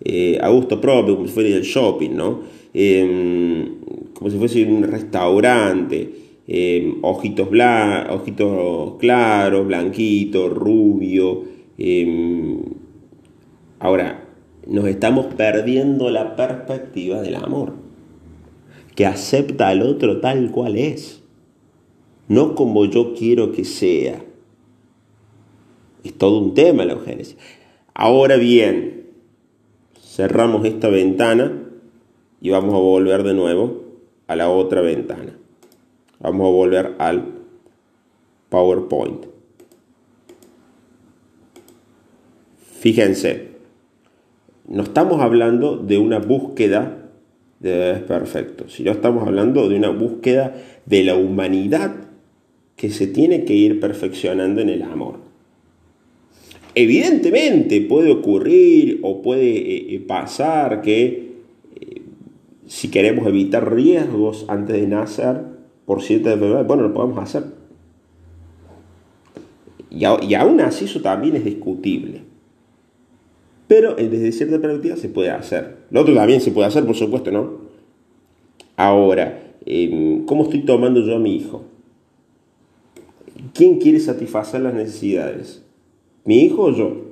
Eh, 0.04 0.38
a 0.40 0.48
gusto 0.50 0.80
propio, 0.80 1.16
como 1.16 1.26
si 1.26 1.34
fuera 1.34 1.48
el 1.48 1.62
shopping, 1.62 2.10
¿no? 2.10 2.40
Em, 2.72 3.76
como 4.14 4.30
si 4.30 4.36
fuese 4.38 4.64
un 4.64 4.82
restaurante, 4.84 6.10
em, 6.46 6.98
ojitos, 7.02 7.48
ojitos 8.10 8.94
claros, 8.98 9.66
blanquitos, 9.66 10.52
rubio. 10.52 11.42
Em, 11.78 12.60
ahora, 13.80 14.26
nos 14.66 14.86
estamos 14.86 15.26
perdiendo 15.34 16.10
la 16.10 16.36
perspectiva 16.36 17.20
del 17.22 17.36
amor, 17.36 17.74
que 18.94 19.06
acepta 19.06 19.68
al 19.68 19.82
otro 19.82 20.20
tal 20.20 20.50
cual 20.50 20.76
es 20.76 21.22
no 22.28 22.54
como 22.54 22.84
yo 22.84 23.14
quiero 23.14 23.52
que 23.52 23.64
sea. 23.64 24.22
Es 26.04 26.14
todo 26.14 26.38
un 26.38 26.54
tema 26.54 26.84
la 26.84 26.94
eugenesia. 26.94 27.36
Ahora 27.94 28.36
bien, 28.36 29.06
cerramos 30.00 30.64
esta 30.64 30.88
ventana 30.88 31.52
y 32.40 32.50
vamos 32.50 32.74
a 32.74 32.78
volver 32.78 33.22
de 33.22 33.34
nuevo 33.34 33.84
a 34.26 34.36
la 34.36 34.48
otra 34.50 34.80
ventana. 34.80 35.36
Vamos 36.20 36.46
a 36.46 36.50
volver 36.50 36.94
al 36.98 37.24
PowerPoint. 38.48 39.26
Fíjense, 42.78 43.48
no 44.68 44.82
estamos 44.82 45.20
hablando 45.20 45.76
de 45.76 45.98
una 45.98 46.18
búsqueda 46.18 47.10
de 47.60 47.94
perfecto, 48.06 48.68
sino 48.68 48.92
estamos 48.92 49.26
hablando 49.26 49.68
de 49.68 49.76
una 49.76 49.90
búsqueda 49.90 50.54
de 50.84 51.04
la 51.04 51.16
humanidad 51.16 52.05
que 52.76 52.90
se 52.90 53.06
tiene 53.06 53.44
que 53.44 53.54
ir 53.54 53.80
perfeccionando 53.80 54.60
en 54.60 54.68
el 54.68 54.82
amor. 54.82 55.16
Evidentemente 56.74 57.80
puede 57.80 58.12
ocurrir 58.12 59.00
o 59.02 59.22
puede 59.22 59.56
eh, 59.56 59.94
eh, 59.94 60.00
pasar 60.00 60.82
que 60.82 61.32
eh, 61.80 62.02
si 62.66 62.90
queremos 62.90 63.26
evitar 63.26 63.74
riesgos 63.74 64.44
antes 64.48 64.78
de 64.78 64.86
nacer 64.86 65.40
por 65.86 66.02
cierta 66.02 66.32
enfermedad, 66.32 66.66
bueno, 66.66 66.82
lo 66.82 66.92
podemos 66.92 67.18
hacer. 67.18 67.44
Y, 69.90 70.00
y 70.00 70.34
aún 70.34 70.60
así 70.60 70.84
eso 70.84 71.00
también 71.00 71.36
es 71.36 71.44
discutible. 71.44 72.22
Pero 73.68 73.94
desde 73.94 74.32
cierta 74.32 74.60
perspectiva 74.60 74.96
se 74.96 75.08
puede 75.08 75.30
hacer. 75.30 75.76
Lo 75.90 76.02
otro 76.02 76.14
también 76.14 76.40
se 76.40 76.50
puede 76.50 76.68
hacer, 76.68 76.84
por 76.84 76.94
supuesto, 76.94 77.32
¿no? 77.32 77.66
Ahora, 78.76 79.54
em, 79.64 80.26
¿cómo 80.26 80.44
estoy 80.44 80.60
tomando 80.60 81.00
yo 81.00 81.16
a 81.16 81.18
mi 81.18 81.36
hijo? 81.36 81.64
¿Quién 83.54 83.78
quiere 83.78 84.00
satisfacer 84.00 84.60
las 84.60 84.74
necesidades? 84.74 85.62
¿Mi 86.24 86.42
hijo 86.42 86.64
o 86.64 86.72
yo? 86.72 87.06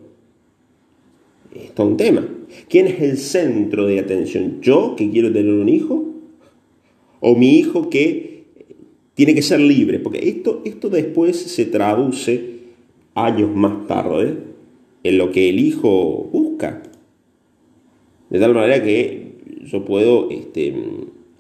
Esto 1.55 1.83
es 1.83 1.89
un 1.89 1.97
tema. 1.97 2.29
¿Quién 2.69 2.87
es 2.87 3.01
el 3.01 3.17
centro 3.19 3.87
de 3.87 4.01
atención? 4.01 4.61
¿Yo 4.61 4.97
que 4.97 5.11
quiero 5.11 5.33
tener 5.33 5.53
un 5.53 5.69
hijo? 5.69 6.05
¿O 7.21 7.37
mi 7.37 7.59
hijo 7.59 7.89
que 7.91 8.45
tiene 9.15 9.35
que 9.35 9.43
ser 9.43 9.61
libre? 9.61 9.99
Porque 9.99 10.29
esto, 10.29 10.63
esto 10.65 10.91
después 10.91 11.37
se 11.37 11.65
traduce 11.67 12.55
años 13.15 13.55
más 13.55 13.87
tarde 13.87 14.37
en 15.03 15.19
lo 15.19 15.31
que 15.31 15.49
el 15.49 15.61
hijo 15.61 16.29
busca. 16.33 16.83
De 18.31 18.41
tal 18.41 18.55
manera 18.55 18.83
que 18.83 19.35
yo 19.65 19.85
puedo 19.85 20.31
este, 20.31 20.75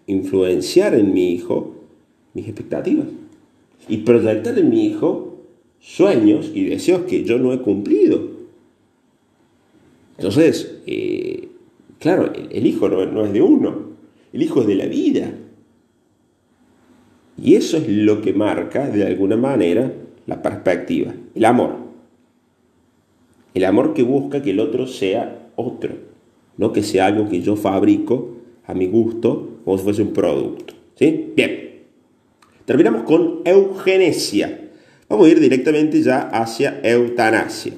influenciar 0.06 0.94
en 0.94 1.12
mi 1.12 1.32
hijo 1.32 1.74
mis 2.34 2.46
expectativas 2.46 3.06
y 3.88 3.98
proyectar 3.98 4.58
en 4.58 4.70
mi 4.70 4.86
hijo 4.86 5.38
sueños 5.80 6.50
y 6.54 6.64
deseos 6.64 7.02
que 7.02 7.24
yo 7.24 7.38
no 7.38 7.52
he 7.52 7.60
cumplido. 7.60 8.20
Entonces, 10.16 10.78
eh, 10.86 11.48
claro, 11.98 12.32
el, 12.32 12.66
hijo 12.66 12.88
no, 12.88 13.04
no 13.06 13.24
es 13.24 13.32
de 13.32 13.42
uno, 13.42 13.90
el 14.32 14.42
hijo 14.42 14.62
es 14.62 14.66
de 14.66 14.74
la 14.74 14.86
vida. 14.86 15.32
Y 17.36 17.56
eso 17.56 17.76
es 17.76 17.88
lo 17.88 18.22
que 18.22 18.32
marca, 18.32 18.88
de 18.88 19.04
alguna 19.06 19.36
manera, 19.36 19.92
la 20.26 20.40
perspectiva, 20.40 21.12
el 21.34 21.44
amor. 21.44 21.76
El 23.54 23.64
amor 23.64 23.94
que 23.94 24.02
busca 24.02 24.42
que 24.42 24.50
el 24.50 24.60
otro 24.60 24.86
sea 24.86 25.50
otro, 25.56 25.94
no 26.56 26.72
que 26.72 26.82
sea 26.82 27.06
algo 27.06 27.28
que 27.28 27.42
yo 27.42 27.56
fabrico 27.56 28.36
a 28.66 28.74
mi 28.74 28.86
gusto 28.86 29.58
como 29.64 29.78
si 29.78 29.84
fuese 29.84 30.02
un 30.02 30.12
producto. 30.12 30.74
¿Sí? 30.96 31.32
Bien. 31.36 31.73
Terminamos 32.64 33.02
con 33.02 33.40
eugenesia. 33.44 34.70
Vamos 35.08 35.26
a 35.26 35.30
ir 35.30 35.40
directamente 35.40 36.02
ya 36.02 36.28
hacia 36.28 36.80
eutanasia. 36.82 37.74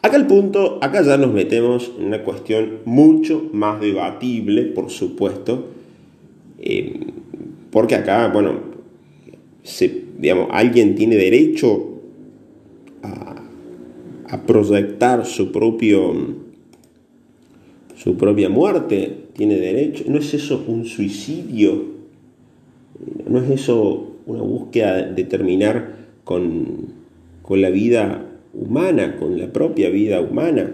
Acá 0.00 0.16
el 0.16 0.26
punto, 0.26 0.78
acá 0.80 1.02
ya 1.02 1.16
nos 1.16 1.32
metemos 1.32 1.92
en 1.98 2.06
una 2.06 2.22
cuestión 2.22 2.78
mucho 2.84 3.50
más 3.52 3.80
debatible, 3.80 4.62
por 4.62 4.90
supuesto, 4.90 5.66
eh, 6.60 7.00
porque 7.70 7.96
acá, 7.96 8.28
bueno, 8.28 8.60
digamos, 10.18 10.48
alguien 10.52 10.94
tiene 10.94 11.16
derecho 11.16 12.00
a, 13.02 13.42
a, 14.28 14.42
proyectar 14.42 15.26
su 15.26 15.50
propio 15.50 16.14
su 17.96 18.16
propia 18.16 18.48
muerte, 18.48 19.26
tiene 19.34 19.56
derecho. 19.56 20.04
¿No 20.06 20.18
es 20.18 20.32
eso 20.32 20.64
un 20.68 20.84
suicidio? 20.84 21.95
¿No 23.28 23.42
es 23.42 23.50
eso 23.50 24.16
una 24.26 24.42
búsqueda 24.42 25.02
de 25.02 25.24
terminar 25.24 25.96
con, 26.24 26.94
la 27.48 27.70
vida 27.70 28.26
humana, 28.54 29.16
con 29.16 29.38
la 29.38 29.52
propia 29.52 29.90
vida 29.90 30.20
humana? 30.20 30.72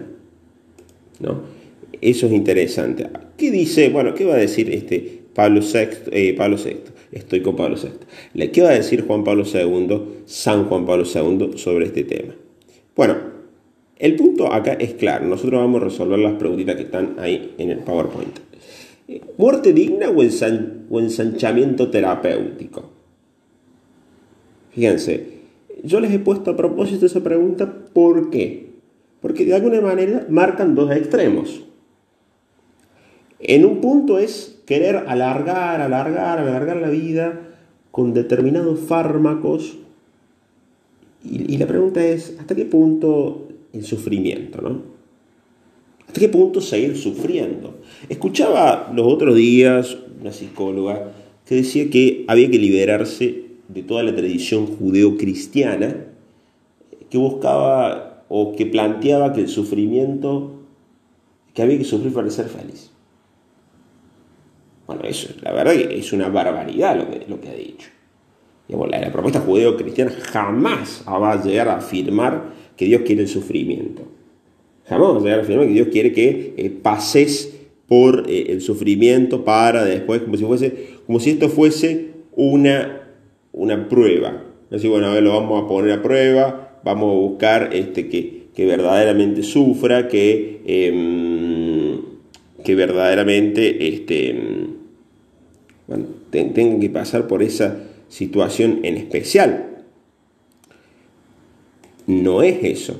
¿No? 1.19 1.41
Eso 2.01 2.27
es 2.27 2.33
interesante. 2.33 3.07
¿Qué 3.37 3.51
dice? 3.51 3.89
Bueno, 3.89 4.13
¿qué 4.13 4.25
va 4.25 4.35
a 4.35 4.37
decir 4.37 4.69
este 4.71 5.21
Pablo 5.33 5.61
VI? 5.61 6.11
Eh, 6.11 6.33
Pablo 6.37 6.57
VI. 6.57 6.77
Estoy 7.11 7.41
con 7.41 7.55
Pablo 7.55 7.77
VI. 7.77 8.47
¿Qué 8.49 8.61
va 8.61 8.69
a 8.69 8.73
decir 8.73 9.05
Juan 9.05 9.23
Pablo 9.23 9.43
II, 9.45 10.01
San 10.25 10.65
Juan 10.65 10.85
Pablo 10.85 11.03
II, 11.05 11.57
sobre 11.57 11.85
este 11.85 12.03
tema? 12.03 12.33
Bueno, 12.95 13.15
el 13.97 14.15
punto 14.15 14.51
acá 14.51 14.73
es 14.73 14.95
claro. 14.95 15.25
Nosotros 15.25 15.61
vamos 15.61 15.81
a 15.81 15.85
resolver 15.85 16.19
las 16.19 16.33
preguntitas 16.33 16.75
que 16.75 16.83
están 16.83 17.15
ahí 17.19 17.53
en 17.57 17.69
el 17.69 17.79
PowerPoint. 17.79 18.52
¿Muerte 19.37 19.73
digna 19.73 20.09
o, 20.09 20.99
ensanchamiento 20.99 21.89
terapéutico? 21.89 22.89
Fíjense, 24.71 25.39
yo 25.83 25.99
les 25.99 26.11
he 26.11 26.19
puesto 26.19 26.51
a 26.51 26.57
propósito 26.57 27.05
esa 27.05 27.21
pregunta, 27.21 27.71
¿por 27.93 28.29
qué? 28.29 28.73
Porque 29.21 29.45
de 29.45 29.55
alguna 29.55 29.81
manera 29.81 30.25
marcan 30.29 30.75
dos 30.75 30.91
extremos. 30.91 31.63
En 33.39 33.65
un 33.65 33.81
punto 33.81 34.19
es 34.19 34.61
querer 34.65 35.03
alargar, 35.07 35.81
alargar, 35.81 36.39
alargar 36.39 36.77
la 36.77 36.89
vida 36.89 37.41
con 37.91 38.13
determinados 38.13 38.79
fármacos 38.79 39.77
Y, 41.23 41.57
la 41.57 41.67
pregunta 41.67 42.03
es, 42.05 42.35
¿hasta 42.39 42.55
qué 42.55 42.65
punto 42.65 43.47
el 43.71 43.83
sufrimiento, 43.85 44.61
no? 44.61 44.92
¿Hasta 46.07 46.19
qué 46.19 46.29
punto 46.29 46.61
seguir 46.61 46.97
sufriendo? 46.97 47.79
Escuchaba 48.09 48.91
los 48.93 49.07
otros 49.07 49.35
días 49.35 49.97
una 50.21 50.31
psicóloga 50.31 51.11
que 51.45 51.55
decía 51.55 51.89
que 51.89 52.25
había 52.27 52.49
que 52.49 52.59
liberarse 52.59 53.43
de 53.67 53.83
toda 53.83 54.03
la 54.03 54.15
tradición 54.15 54.67
judeo-cristiana 54.67 56.07
que 57.09 57.17
buscaba 57.17 58.23
o 58.29 58.55
que 58.55 58.65
planteaba 58.65 59.33
que 59.33 59.41
el 59.41 59.49
sufrimiento, 59.49 60.61
que 61.53 61.61
había 61.61 61.77
que 61.77 61.83
sufrir 61.83 62.13
para 62.13 62.29
ser 62.29 62.47
feliz. 62.47 62.91
Bueno, 64.87 65.03
eso, 65.03 65.29
la 65.41 65.53
verdad 65.53 65.73
que 65.73 65.99
es 65.99 66.11
una 66.13 66.29
barbaridad 66.29 66.97
lo 66.97 67.09
que, 67.09 67.25
lo 67.27 67.39
que 67.39 67.49
ha 67.49 67.53
dicho. 67.53 67.89
la, 68.67 69.11
propuesta 69.11 69.39
judeo-cristiana 69.41 70.11
jamás 70.11 71.03
va 71.07 71.33
a 71.33 71.43
llegar 71.43 71.69
a 71.69 71.77
afirmar 71.77 72.53
que 72.75 72.85
Dios 72.85 73.01
quiere 73.05 73.21
el 73.21 73.27
sufrimiento. 73.27 74.03
Jamás 74.87 75.09
va 75.09 75.17
a 75.17 75.21
llegar 75.21 75.39
a 75.39 75.41
afirmar 75.43 75.67
que 75.67 75.73
Dios 75.73 75.87
quiere 75.89 76.11
que 76.11 76.53
eh, 76.57 76.69
pases 76.69 77.53
por 77.87 78.29
eh, 78.29 78.47
el 78.49 78.61
sufrimiento 78.61 79.45
para 79.45 79.85
después, 79.85 80.21
como 80.21 80.37
si, 80.37 80.43
fuese, 80.43 80.87
como 81.05 81.19
si 81.19 81.31
esto 81.31 81.49
fuese 81.49 82.07
una, 82.35 83.07
una 83.51 83.87
prueba. 83.87 84.43
Así, 84.71 84.87
bueno, 84.87 85.07
a 85.07 85.13
ver, 85.13 85.23
lo 85.23 85.31
vamos 85.31 85.63
a 85.63 85.67
poner 85.67 85.91
a 85.91 86.01
prueba, 86.01 86.79
vamos 86.83 87.11
a 87.11 87.19
buscar 87.19 87.69
este, 87.73 88.09
que, 88.09 88.47
que 88.55 88.65
verdaderamente 88.65 89.43
sufra, 89.43 90.07
que, 90.07 90.61
em, 90.65 92.01
que 92.63 92.75
verdaderamente 92.75 93.87
este, 93.87 94.35
bueno, 95.87 96.05
tengan 96.31 96.79
que 96.79 96.89
pasar 96.89 97.27
por 97.27 97.43
esa 97.43 97.83
situación 98.09 98.79
en 98.83 98.97
especial. 98.97 99.83
No 102.07 102.41
es 102.41 102.63
eso. 102.63 102.99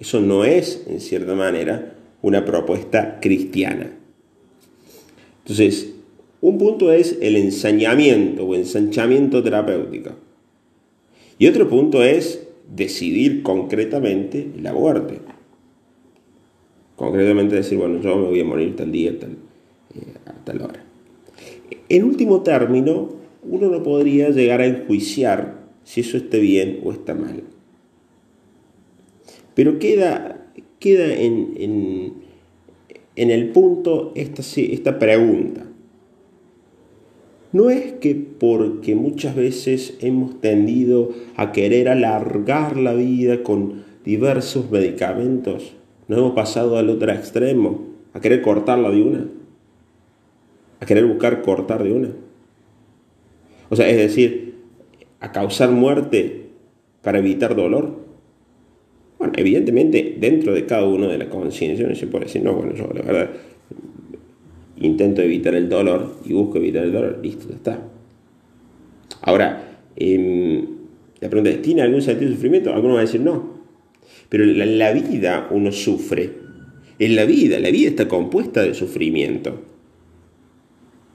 Eso 0.00 0.20
no 0.20 0.44
es, 0.44 0.84
en 0.88 1.00
cierta 1.00 1.34
manera, 1.34 1.94
una 2.22 2.44
propuesta 2.44 3.20
cristiana. 3.20 3.92
Entonces, 5.44 5.92
un 6.40 6.56
punto 6.56 6.90
es 6.90 7.18
el 7.20 7.36
ensañamiento 7.36 8.46
o 8.46 8.54
ensanchamiento 8.54 9.42
terapéutico. 9.42 10.12
Y 11.38 11.46
otro 11.46 11.68
punto 11.68 12.02
es 12.02 12.46
decidir 12.74 13.42
concretamente 13.42 14.48
la 14.62 14.72
muerte. 14.72 15.18
Concretamente 16.96 17.56
decir, 17.56 17.76
bueno, 17.76 18.00
yo 18.00 18.16
me 18.16 18.28
voy 18.28 18.40
a 18.40 18.44
morir 18.44 18.76
tal 18.76 18.92
día, 18.92 19.18
tal, 19.18 19.32
eh, 19.94 20.14
a 20.26 20.32
tal 20.44 20.62
hora. 20.62 20.84
En 21.88 22.04
último 22.04 22.42
término, 22.42 23.10
uno 23.42 23.68
no 23.68 23.82
podría 23.82 24.30
llegar 24.30 24.60
a 24.60 24.66
enjuiciar 24.66 25.60
si 25.84 26.00
eso 26.00 26.16
esté 26.16 26.40
bien 26.40 26.80
o 26.84 26.92
está 26.92 27.14
mal. 27.14 27.42
Pero 29.60 29.78
queda, 29.78 30.46
queda 30.78 31.12
en 31.12 32.30
en 33.20 33.30
el 33.30 33.50
punto 33.50 34.12
esta, 34.14 34.40
esta 34.40 34.98
pregunta. 34.98 35.66
No 37.52 37.68
es 37.68 37.92
que 37.94 38.14
porque 38.14 38.94
muchas 38.94 39.36
veces 39.36 39.98
hemos 40.00 40.40
tendido 40.40 41.10
a 41.36 41.52
querer 41.52 41.90
alargar 41.90 42.78
la 42.78 42.94
vida 42.94 43.42
con 43.42 43.84
diversos 44.06 44.70
medicamentos, 44.70 45.74
nos 46.08 46.18
hemos 46.18 46.32
pasado 46.32 46.78
al 46.78 46.88
otro 46.88 47.12
extremo, 47.12 47.88
a 48.14 48.20
querer 48.20 48.40
cortarla 48.40 48.88
de 48.88 49.02
una, 49.02 49.26
a 50.80 50.86
querer 50.86 51.04
buscar 51.04 51.42
cortar 51.42 51.82
de 51.82 51.92
una. 51.92 52.08
O 53.68 53.76
sea, 53.76 53.86
es 53.86 53.98
decir, 53.98 54.54
a 55.20 55.30
causar 55.30 55.70
muerte 55.70 56.46
para 57.02 57.18
evitar 57.18 57.54
dolor. 57.54 58.09
Bueno, 59.20 59.34
evidentemente 59.36 60.16
dentro 60.18 60.54
de 60.54 60.64
cada 60.64 60.86
uno 60.86 61.06
de 61.06 61.18
la 61.18 61.28
conciencia 61.28 61.86
no 61.86 61.94
se 61.94 62.06
puede 62.06 62.24
decir, 62.24 62.42
no, 62.42 62.54
bueno, 62.54 62.74
yo 62.74 62.90
la 62.94 63.02
verdad 63.02 63.30
intento 64.78 65.20
evitar 65.20 65.54
el 65.54 65.68
dolor 65.68 66.16
y 66.24 66.32
busco 66.32 66.56
evitar 66.56 66.84
el 66.84 66.92
dolor, 66.92 67.20
listo, 67.22 67.46
ya 67.50 67.56
está. 67.56 67.86
Ahora, 69.20 69.82
em, 69.94 70.64
la 71.20 71.28
pregunta 71.28 71.50
es, 71.50 71.60
¿tiene 71.60 71.82
algún 71.82 72.00
sentido 72.00 72.30
de 72.30 72.36
sufrimiento? 72.36 72.72
Algunos 72.72 72.94
van 72.94 73.02
a 73.02 73.06
decir 73.06 73.20
no. 73.20 73.60
Pero 74.30 74.44
en 74.44 74.78
la 74.78 74.90
vida 74.92 75.48
uno 75.50 75.70
sufre. 75.70 76.30
En 76.98 77.14
la 77.14 77.26
vida, 77.26 77.58
la 77.58 77.70
vida 77.70 77.90
está 77.90 78.08
compuesta 78.08 78.62
de 78.62 78.72
sufrimiento. 78.72 79.60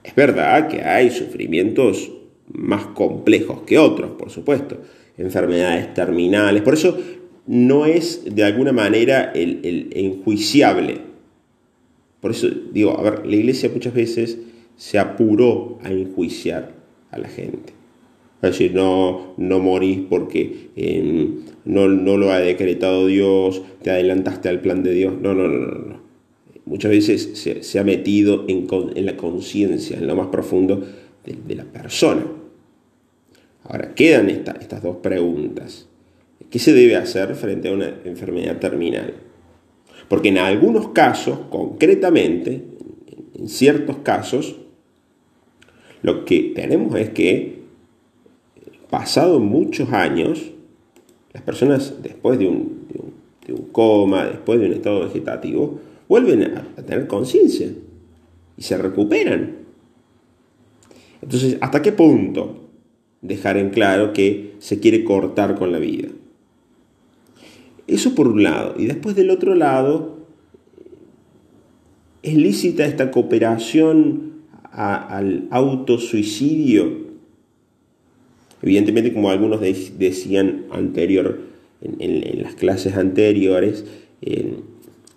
Es 0.04 0.14
verdad 0.14 0.68
que 0.68 0.82
hay 0.82 1.10
sufrimientos 1.10 2.12
más 2.52 2.86
complejos 2.86 3.62
que 3.62 3.78
otros, 3.78 4.12
por 4.12 4.30
supuesto. 4.30 4.78
Enfermedades 5.18 5.92
terminales. 5.92 6.62
Por 6.62 6.74
eso 6.74 6.96
no 7.46 7.86
es 7.86 8.22
de 8.24 8.44
alguna 8.44 8.72
manera 8.72 9.32
el, 9.34 9.90
enjuiciable. 9.92 10.98
Por 12.20 12.32
eso 12.32 12.48
digo, 12.72 12.98
a 12.98 13.02
ver, 13.02 13.26
la 13.26 13.36
iglesia 13.36 13.70
muchas 13.72 13.94
veces 13.94 14.38
se 14.76 14.98
apuró 14.98 15.78
a 15.82 15.90
enjuiciar 15.90 16.74
a 17.10 17.18
la 17.18 17.28
gente. 17.28 17.72
Es 18.42 18.50
decir, 18.50 18.74
no, 18.74 19.34
no 19.38 19.58
morís 19.60 20.00
porque 20.08 20.70
em, 20.76 21.40
no, 21.64 21.88
lo 21.88 22.30
ha 22.30 22.38
decretado 22.38 23.06
Dios, 23.06 23.62
te 23.82 23.90
adelantaste 23.90 24.48
al 24.48 24.60
plan 24.60 24.82
de 24.82 24.92
Dios. 24.92 25.14
No, 25.20 25.34
no, 25.34 25.48
no, 25.48 25.66
no. 25.66 26.06
Muchas 26.66 26.90
veces 26.90 27.58
se, 27.60 27.78
ha 27.78 27.84
metido 27.84 28.44
en, 28.48 28.66
la 29.06 29.16
conciencia, 29.16 29.96
en 29.96 30.06
lo 30.08 30.16
más 30.16 30.26
profundo 30.28 30.84
de, 31.24 31.54
la 31.54 31.64
persona. 31.64 32.26
Ahora, 33.64 33.94
quedan 33.94 34.28
estas 34.30 34.82
dos 34.82 34.96
preguntas. 34.96 35.88
¿Qué 36.50 36.58
se 36.58 36.72
debe 36.72 36.96
hacer 36.96 37.34
frente 37.34 37.68
a 37.68 37.72
una 37.72 37.88
enfermedad 38.04 38.58
terminal? 38.58 39.14
Porque 40.08 40.28
en 40.28 40.38
algunos 40.38 40.88
casos, 40.88 41.38
concretamente, 41.50 42.62
en 43.34 43.48
ciertos 43.48 43.96
casos, 43.98 44.56
lo 46.02 46.24
que 46.24 46.52
tenemos 46.54 46.94
es 46.94 47.10
que, 47.10 47.62
pasado 48.88 49.40
muchos 49.40 49.92
años, 49.92 50.52
las 51.32 51.42
personas 51.42 51.94
después 52.02 52.38
de 52.38 52.46
un, 52.46 52.86
coma, 53.72 54.26
después 54.26 54.60
de 54.60 54.66
un 54.66 54.72
estado 54.72 55.00
vegetativo, 55.00 55.80
vuelven 56.08 56.44
a, 56.44 56.68
a 56.76 56.82
tener 56.82 57.06
conciencia 57.06 57.68
y 58.56 58.62
se 58.62 58.78
recuperan. 58.78 59.56
Entonces, 61.22 61.58
¿hasta 61.60 61.82
qué 61.82 61.92
punto 61.92 62.68
dejar 63.20 63.56
en 63.56 63.70
claro 63.70 64.12
que 64.12 64.54
se 64.58 64.78
quiere 64.78 65.04
cortar 65.04 65.56
con 65.56 65.72
la 65.72 65.78
vida? 65.78 66.08
Eso 67.86 68.14
por 68.14 68.28
un 68.28 68.42
lado. 68.42 68.74
Y 68.78 68.86
después 68.86 69.14
del 69.14 69.30
otro 69.30 69.54
lado, 69.54 70.16
¿es 72.22 72.36
lícita 72.36 72.84
esta 72.84 73.10
cooperación 73.10 74.32
al 74.72 75.46
autosuicidio? 75.50 77.06
Evidentemente, 78.62 79.12
como 79.12 79.30
algunos 79.30 79.60
decían 79.60 80.64
anterior, 80.70 81.38
en, 81.80 82.42
las 82.42 82.54
clases 82.54 82.96
anteriores, 82.96 83.84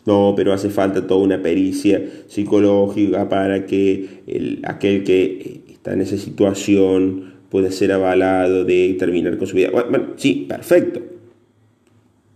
no, 0.05 0.33
pero 0.35 0.53
hace 0.53 0.69
falta 0.69 1.07
toda 1.07 1.21
una 1.21 1.41
pericia 1.41 2.03
psicológica 2.27 3.29
para 3.29 3.65
que 3.65 4.59
aquel 4.63 5.03
que 5.03 5.61
está 5.69 5.93
en 5.93 6.01
esa 6.01 6.17
situación 6.17 7.33
pueda 7.49 7.71
ser 7.71 7.91
avalado 7.91 8.65
de 8.65 8.95
terminar 8.99 9.37
con 9.37 9.47
su 9.47 9.55
vida. 9.55 9.69
Bueno, 9.71 10.09
sí, 10.17 10.45
perfecto. 10.47 11.18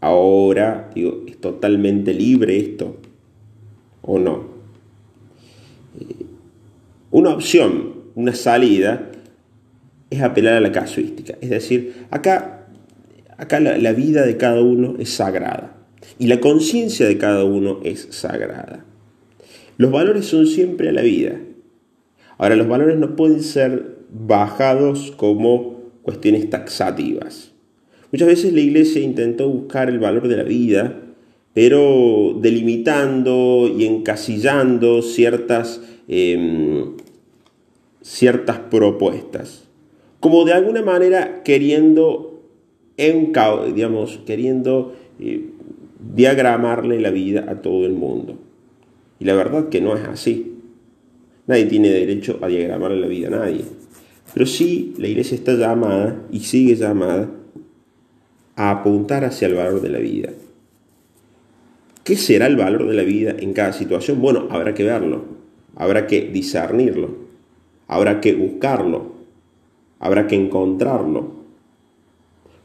Ahora, 0.03 0.89
digo, 0.93 1.23
¿es 1.27 1.39
totalmente 1.39 2.13
libre 2.13 2.57
esto 2.57 2.97
o 4.01 4.19
no? 4.19 4.49
Eh, 5.97 6.25
una 7.09 7.29
opción, 7.29 7.93
una 8.13 8.35
salida, 8.35 9.11
es 10.09 10.21
apelar 10.21 10.55
a 10.55 10.59
la 10.59 10.73
casuística. 10.73 11.37
Es 11.39 11.49
decir, 11.49 12.05
acá, 12.11 12.67
acá 13.37 13.61
la, 13.61 13.93
vida 13.93 14.25
de 14.25 14.35
cada 14.35 14.61
uno 14.61 14.95
es 14.99 15.09
sagrada 15.09 15.77
y 16.19 16.27
la 16.27 16.41
conciencia 16.41 17.07
de 17.07 17.17
cada 17.17 17.45
uno 17.45 17.79
es 17.85 18.09
sagrada. 18.11 18.83
Los 19.77 19.89
valores 19.89 20.25
son 20.25 20.47
siempre 20.47 20.89
a 20.89 20.91
la 20.91 21.01
vida. 21.01 21.39
Ahora, 22.37 22.57
los 22.57 22.67
valores 22.67 22.97
no 22.97 23.15
pueden 23.15 23.41
ser 23.41 23.99
bajados 24.11 25.13
como 25.15 25.79
cuestiones 26.01 26.49
taxativas. 26.49 27.52
Muchas 28.13 28.27
veces 28.27 28.53
la 28.53 28.61
iglesia 28.61 29.01
intentó 29.01 29.49
buscar 29.49 29.89
el 29.89 29.97
valor 29.97 30.27
de 30.27 30.37
la 30.37 30.43
vida, 30.43 31.01
pero 31.55 32.37
delimitando 32.39 33.67
y 33.75 33.85
encasillando 33.85 35.01
ciertas, 35.01 35.81
em, 36.07 36.91
ciertas 38.03 38.59
propuestas, 38.59 39.67
como 40.19 40.45
de 40.45 40.53
alguna 40.53 40.83
manera 40.83 41.41
queriendo, 41.41 42.43
digamos, 42.95 44.19
queriendo 44.27 44.93
eh, 45.19 45.49
diagramarle 46.15 47.01
la 47.01 47.09
vida 47.09 47.45
a 47.49 47.63
todo 47.63 47.83
el 47.87 47.93
mundo. 47.93 48.37
Y 49.19 49.25
la 49.25 49.33
verdad 49.33 49.69
que 49.69 49.81
no 49.81 49.97
es 49.97 50.03
así. 50.03 50.53
Nadie 51.47 51.65
tiene 51.65 51.89
derecho 51.89 52.37
a 52.43 52.47
diagramarle 52.47 52.99
la 52.99 53.07
vida 53.07 53.29
a 53.29 53.31
nadie. 53.31 53.61
Pero 54.35 54.45
sí, 54.45 54.93
la 54.99 55.07
iglesia 55.07 55.33
está 55.33 55.53
llamada 55.53 56.27
y 56.31 56.41
sigue 56.41 56.75
llamada 56.75 57.42
apuntar 58.55 59.25
hacia 59.25 59.47
el 59.47 59.55
valor 59.55 59.81
de 59.81 59.89
la 59.89 59.99
vida. 59.99 60.29
¿Qué 62.03 62.15
será 62.17 62.47
el 62.47 62.57
valor 62.57 62.87
de 62.87 62.93
la 62.93 63.03
vida 63.03 63.35
en 63.37 63.53
cada 63.53 63.73
situación? 63.73 64.21
Bueno, 64.21 64.47
habrá 64.49 64.73
que 64.73 64.83
verlo, 64.83 65.23
habrá 65.75 66.05
que 66.05 66.21
discernirlo, 66.21 67.09
habrá 67.87 68.19
que 68.19 68.33
buscarlo, 68.33 69.13
habrá 69.99 70.27
que 70.27 70.35
encontrarlo. 70.35 71.43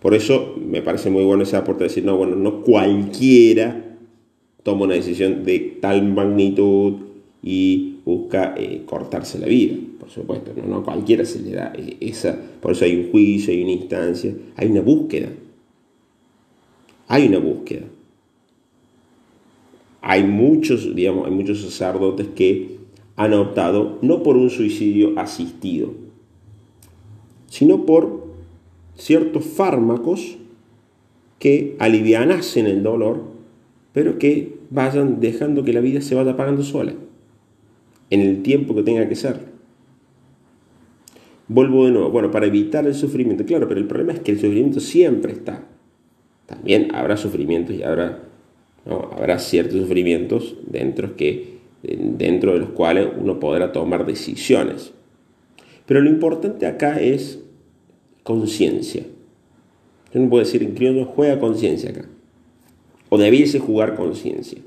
Por 0.00 0.14
eso 0.14 0.56
me 0.60 0.82
parece 0.82 1.10
muy 1.10 1.24
bueno 1.24 1.44
ese 1.44 1.56
aporte 1.56 1.84
de 1.84 1.88
decir, 1.88 2.04
no, 2.04 2.16
bueno, 2.16 2.36
no 2.36 2.62
cualquiera 2.62 3.84
toma 4.62 4.84
una 4.84 4.94
decisión 4.94 5.44
de 5.44 5.78
tal 5.80 6.02
magnitud 6.02 6.94
y 7.42 8.00
busca 8.04 8.54
eh, 8.56 8.82
cortarse 8.84 9.38
la 9.38 9.46
vida, 9.46 9.76
por 9.98 10.10
supuesto, 10.10 10.52
¿no? 10.56 10.66
¿no? 10.66 10.84
cualquiera 10.84 11.24
se 11.24 11.40
le 11.40 11.52
da 11.52 11.72
eh, 11.74 11.96
esa, 12.00 12.38
por 12.60 12.72
eso 12.72 12.84
hay 12.84 12.96
un 12.96 13.10
juicio, 13.10 13.52
hay 13.52 13.62
una 13.62 13.72
instancia, 13.72 14.34
hay 14.56 14.68
una 14.68 14.80
búsqueda, 14.80 15.28
hay 17.08 17.26
una 17.26 17.38
búsqueda. 17.38 17.86
Hay 20.00 20.24
muchos, 20.24 20.94
digamos, 20.94 21.26
hay 21.26 21.32
muchos 21.32 21.60
sacerdotes 21.62 22.28
que 22.28 22.78
han 23.16 23.34
optado 23.34 23.98
no 24.00 24.22
por 24.22 24.36
un 24.36 24.50
suicidio 24.50 25.18
asistido, 25.18 25.92
sino 27.48 27.84
por 27.84 28.28
ciertos 28.96 29.44
fármacos 29.44 30.38
que 31.38 31.76
alivianasen 31.78 32.66
el 32.66 32.82
dolor, 32.82 33.22
pero 33.92 34.18
que 34.18 34.58
vayan 34.70 35.20
dejando 35.20 35.64
que 35.64 35.72
la 35.72 35.80
vida 35.80 36.00
se 36.00 36.14
vaya 36.14 36.32
apagando 36.32 36.62
sola, 36.62 36.94
en 38.10 38.20
el 38.20 38.42
tiempo 38.42 38.74
que 38.74 38.82
tenga 38.82 39.08
que 39.08 39.16
ser. 39.16 39.48
Vuelvo 41.48 41.86
de 41.86 41.92
nuevo, 41.92 42.10
bueno, 42.10 42.30
para 42.30 42.46
evitar 42.46 42.86
el 42.86 42.94
sufrimiento, 42.94 43.44
claro, 43.46 43.66
pero 43.66 43.80
el 43.80 43.86
problema 43.86 44.12
es 44.12 44.20
que 44.20 44.32
el 44.32 44.38
sufrimiento 44.38 44.80
siempre 44.80 45.32
está. 45.32 45.66
También 46.48 46.94
habrá 46.94 47.18
sufrimientos 47.18 47.76
y 47.76 47.82
habrá, 47.82 48.20
habrá 48.86 49.38
ciertos 49.38 49.80
sufrimientos 49.80 50.56
dentro, 50.66 51.14
que, 51.14 51.58
dentro 51.82 52.54
de 52.54 52.60
los 52.60 52.70
cuales 52.70 53.06
uno 53.20 53.38
podrá 53.38 53.70
tomar 53.70 54.06
decisiones. 54.06 54.92
Pero 55.84 56.00
lo 56.00 56.08
importante 56.08 56.64
acá 56.66 56.98
es 57.00 57.38
conciencia. 58.22 59.02
Yo 60.14 60.20
no 60.20 60.30
puedo 60.30 60.42
decir 60.42 60.62
en 60.62 61.04
juega 61.04 61.38
conciencia 61.38 61.90
acá. 61.90 62.06
O 63.10 63.18
debiese 63.18 63.58
jugar 63.58 63.94
conciencia. 63.94 64.58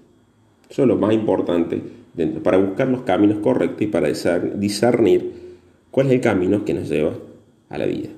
Eso 0.69 0.83
es 0.83 0.87
lo 0.87 0.97
más 0.97 1.15
importante 1.15 1.81
dentro, 2.13 2.43
para 2.43 2.57
buscar 2.57 2.89
los 2.89 3.01
caminos 3.01 3.39
correctos 3.39 3.81
y 3.81 3.87
para 3.87 4.07
discernir 4.07 5.31
cuál 5.89 6.07
es 6.07 6.13
el 6.13 6.21
camino 6.21 6.63
que 6.63 6.75
nos 6.75 6.89
lleva 6.89 7.13
a 7.69 7.77
la 7.79 7.87
vida. 7.87 8.09